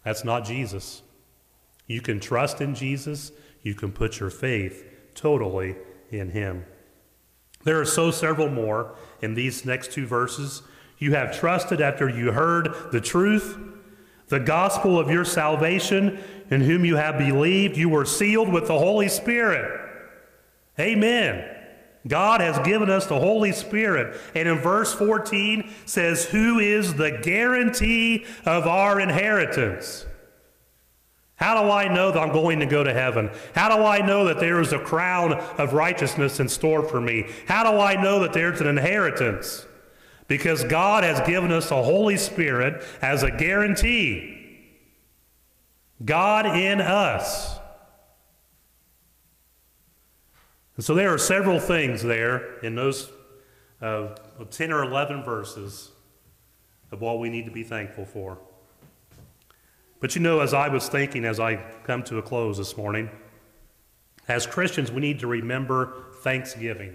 That's 0.08 0.24
not 0.24 0.46
Jesus. 0.46 1.02
You 1.86 2.00
can 2.00 2.18
trust 2.18 2.62
in 2.62 2.74
Jesus 2.74 3.30
you 3.62 3.74
can 3.74 3.92
put 3.92 4.20
your 4.20 4.30
faith 4.30 4.86
totally 5.14 5.76
in 6.10 6.30
Him. 6.30 6.64
There 7.64 7.78
are 7.78 7.84
so 7.84 8.10
several 8.10 8.48
more 8.48 8.94
in 9.20 9.34
these 9.34 9.66
next 9.66 9.92
two 9.92 10.06
verses. 10.06 10.62
You 10.96 11.12
have 11.12 11.38
trusted 11.38 11.82
after 11.82 12.08
you 12.08 12.32
heard 12.32 12.74
the 12.90 13.02
truth, 13.02 13.58
the 14.28 14.40
gospel 14.40 14.98
of 14.98 15.10
your 15.10 15.26
salvation. 15.26 16.18
in 16.50 16.62
whom 16.62 16.86
you 16.86 16.96
have 16.96 17.18
believed, 17.18 17.76
you 17.76 17.90
were 17.90 18.06
sealed 18.06 18.50
with 18.50 18.66
the 18.66 18.78
Holy 18.78 19.08
Spirit. 19.08 19.78
Amen. 20.80 21.57
God 22.06 22.40
has 22.40 22.58
given 22.66 22.90
us 22.90 23.06
the 23.06 23.18
Holy 23.18 23.52
Spirit. 23.52 24.18
And 24.34 24.48
in 24.48 24.58
verse 24.58 24.94
14 24.94 25.70
says, 25.84 26.24
Who 26.26 26.58
is 26.58 26.94
the 26.94 27.10
guarantee 27.22 28.24
of 28.46 28.66
our 28.66 29.00
inheritance? 29.00 30.06
How 31.36 31.62
do 31.62 31.70
I 31.70 31.86
know 31.86 32.10
that 32.10 32.18
I'm 32.18 32.32
going 32.32 32.58
to 32.60 32.66
go 32.66 32.82
to 32.82 32.92
heaven? 32.92 33.30
How 33.54 33.74
do 33.76 33.84
I 33.84 34.04
know 34.04 34.24
that 34.24 34.40
there 34.40 34.60
is 34.60 34.72
a 34.72 34.78
crown 34.78 35.34
of 35.34 35.72
righteousness 35.72 36.40
in 36.40 36.48
store 36.48 36.82
for 36.82 37.00
me? 37.00 37.26
How 37.46 37.70
do 37.70 37.78
I 37.78 38.00
know 38.00 38.20
that 38.20 38.32
there's 38.32 38.60
an 38.60 38.66
inheritance? 38.66 39.64
Because 40.26 40.64
God 40.64 41.04
has 41.04 41.26
given 41.26 41.52
us 41.52 41.68
the 41.68 41.82
Holy 41.82 42.16
Spirit 42.16 42.82
as 43.00 43.22
a 43.22 43.30
guarantee. 43.30 44.36
God 46.04 46.46
in 46.46 46.80
us. 46.80 47.57
And 50.78 50.84
so 50.84 50.94
there 50.94 51.12
are 51.12 51.18
several 51.18 51.58
things 51.58 52.04
there 52.04 52.56
in 52.60 52.76
those 52.76 53.10
uh, 53.82 54.14
10 54.48 54.70
or 54.70 54.84
11 54.84 55.24
verses 55.24 55.90
of 56.92 57.00
what 57.00 57.18
we 57.18 57.28
need 57.28 57.46
to 57.46 57.50
be 57.50 57.64
thankful 57.64 58.04
for. 58.04 58.38
But 59.98 60.14
you 60.14 60.22
know, 60.22 60.38
as 60.38 60.54
I 60.54 60.68
was 60.68 60.88
thinking 60.88 61.24
as 61.24 61.40
I 61.40 61.56
come 61.82 62.04
to 62.04 62.18
a 62.18 62.22
close 62.22 62.58
this 62.58 62.76
morning, 62.76 63.10
as 64.28 64.46
Christians, 64.46 64.92
we 64.92 65.00
need 65.00 65.18
to 65.18 65.26
remember 65.26 66.04
thanksgiving. 66.22 66.94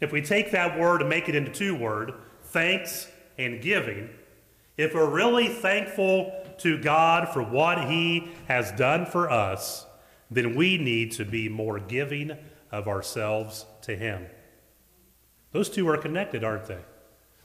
If 0.00 0.12
we 0.12 0.22
take 0.22 0.52
that 0.52 0.78
word 0.78 1.00
and 1.00 1.10
make 1.10 1.28
it 1.28 1.34
into 1.34 1.50
two 1.50 1.74
words, 1.74 2.12
thanks 2.44 3.10
and 3.36 3.60
giving, 3.60 4.10
if 4.76 4.94
we're 4.94 5.10
really 5.10 5.48
thankful 5.48 6.32
to 6.58 6.78
God 6.78 7.30
for 7.30 7.42
what 7.42 7.90
He 7.90 8.30
has 8.46 8.70
done 8.70 9.06
for 9.06 9.28
us, 9.28 9.86
then 10.30 10.54
we 10.54 10.78
need 10.78 11.10
to 11.12 11.24
be 11.24 11.48
more 11.48 11.80
giving 11.80 12.36
of 12.70 12.88
ourselves 12.88 13.66
to 13.82 13.96
Him. 13.96 14.26
Those 15.52 15.70
two 15.70 15.88
are 15.88 15.96
connected, 15.96 16.44
aren't 16.44 16.66
they? 16.66 16.80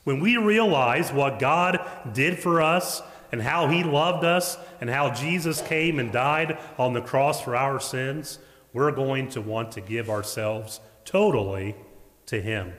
When 0.04 0.20
we 0.20 0.38
realize 0.38 1.12
what 1.12 1.40
God 1.40 1.80
did 2.14 2.40
for 2.40 2.62
us 2.62 3.02
and 3.32 3.42
how 3.42 3.68
He 3.68 3.84
loved 3.84 4.24
us 4.24 4.58
and 4.80 4.90
how 4.90 5.12
Jesus 5.12 5.62
came 5.62 6.00
and 6.00 6.12
died 6.12 6.58
on 6.78 6.94
the 6.94 7.02
cross 7.02 7.42
for 7.42 7.56
our 7.56 7.80
sins, 7.80 8.40
we're 8.74 8.92
going 8.92 9.30
to 9.30 9.42
want 9.42 9.72
to 9.74 9.82
give 9.82 10.10
ourselves 10.10 10.80
totally 11.06 11.76
to 12.26 12.42
Him. 12.42 12.74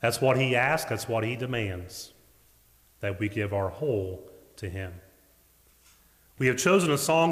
That's 0.00 0.20
what 0.20 0.36
He 0.36 0.54
asks, 0.54 0.90
that's 0.90 1.08
what 1.08 1.24
He 1.24 1.36
demands, 1.36 2.12
that 3.00 3.18
we 3.18 3.28
give 3.28 3.54
our 3.54 3.70
whole 3.70 4.30
to 4.56 4.68
Him. 4.68 4.92
We 6.38 6.48
have 6.48 6.56
chosen 6.56 6.90
a 6.90 6.98
song. 6.98 7.14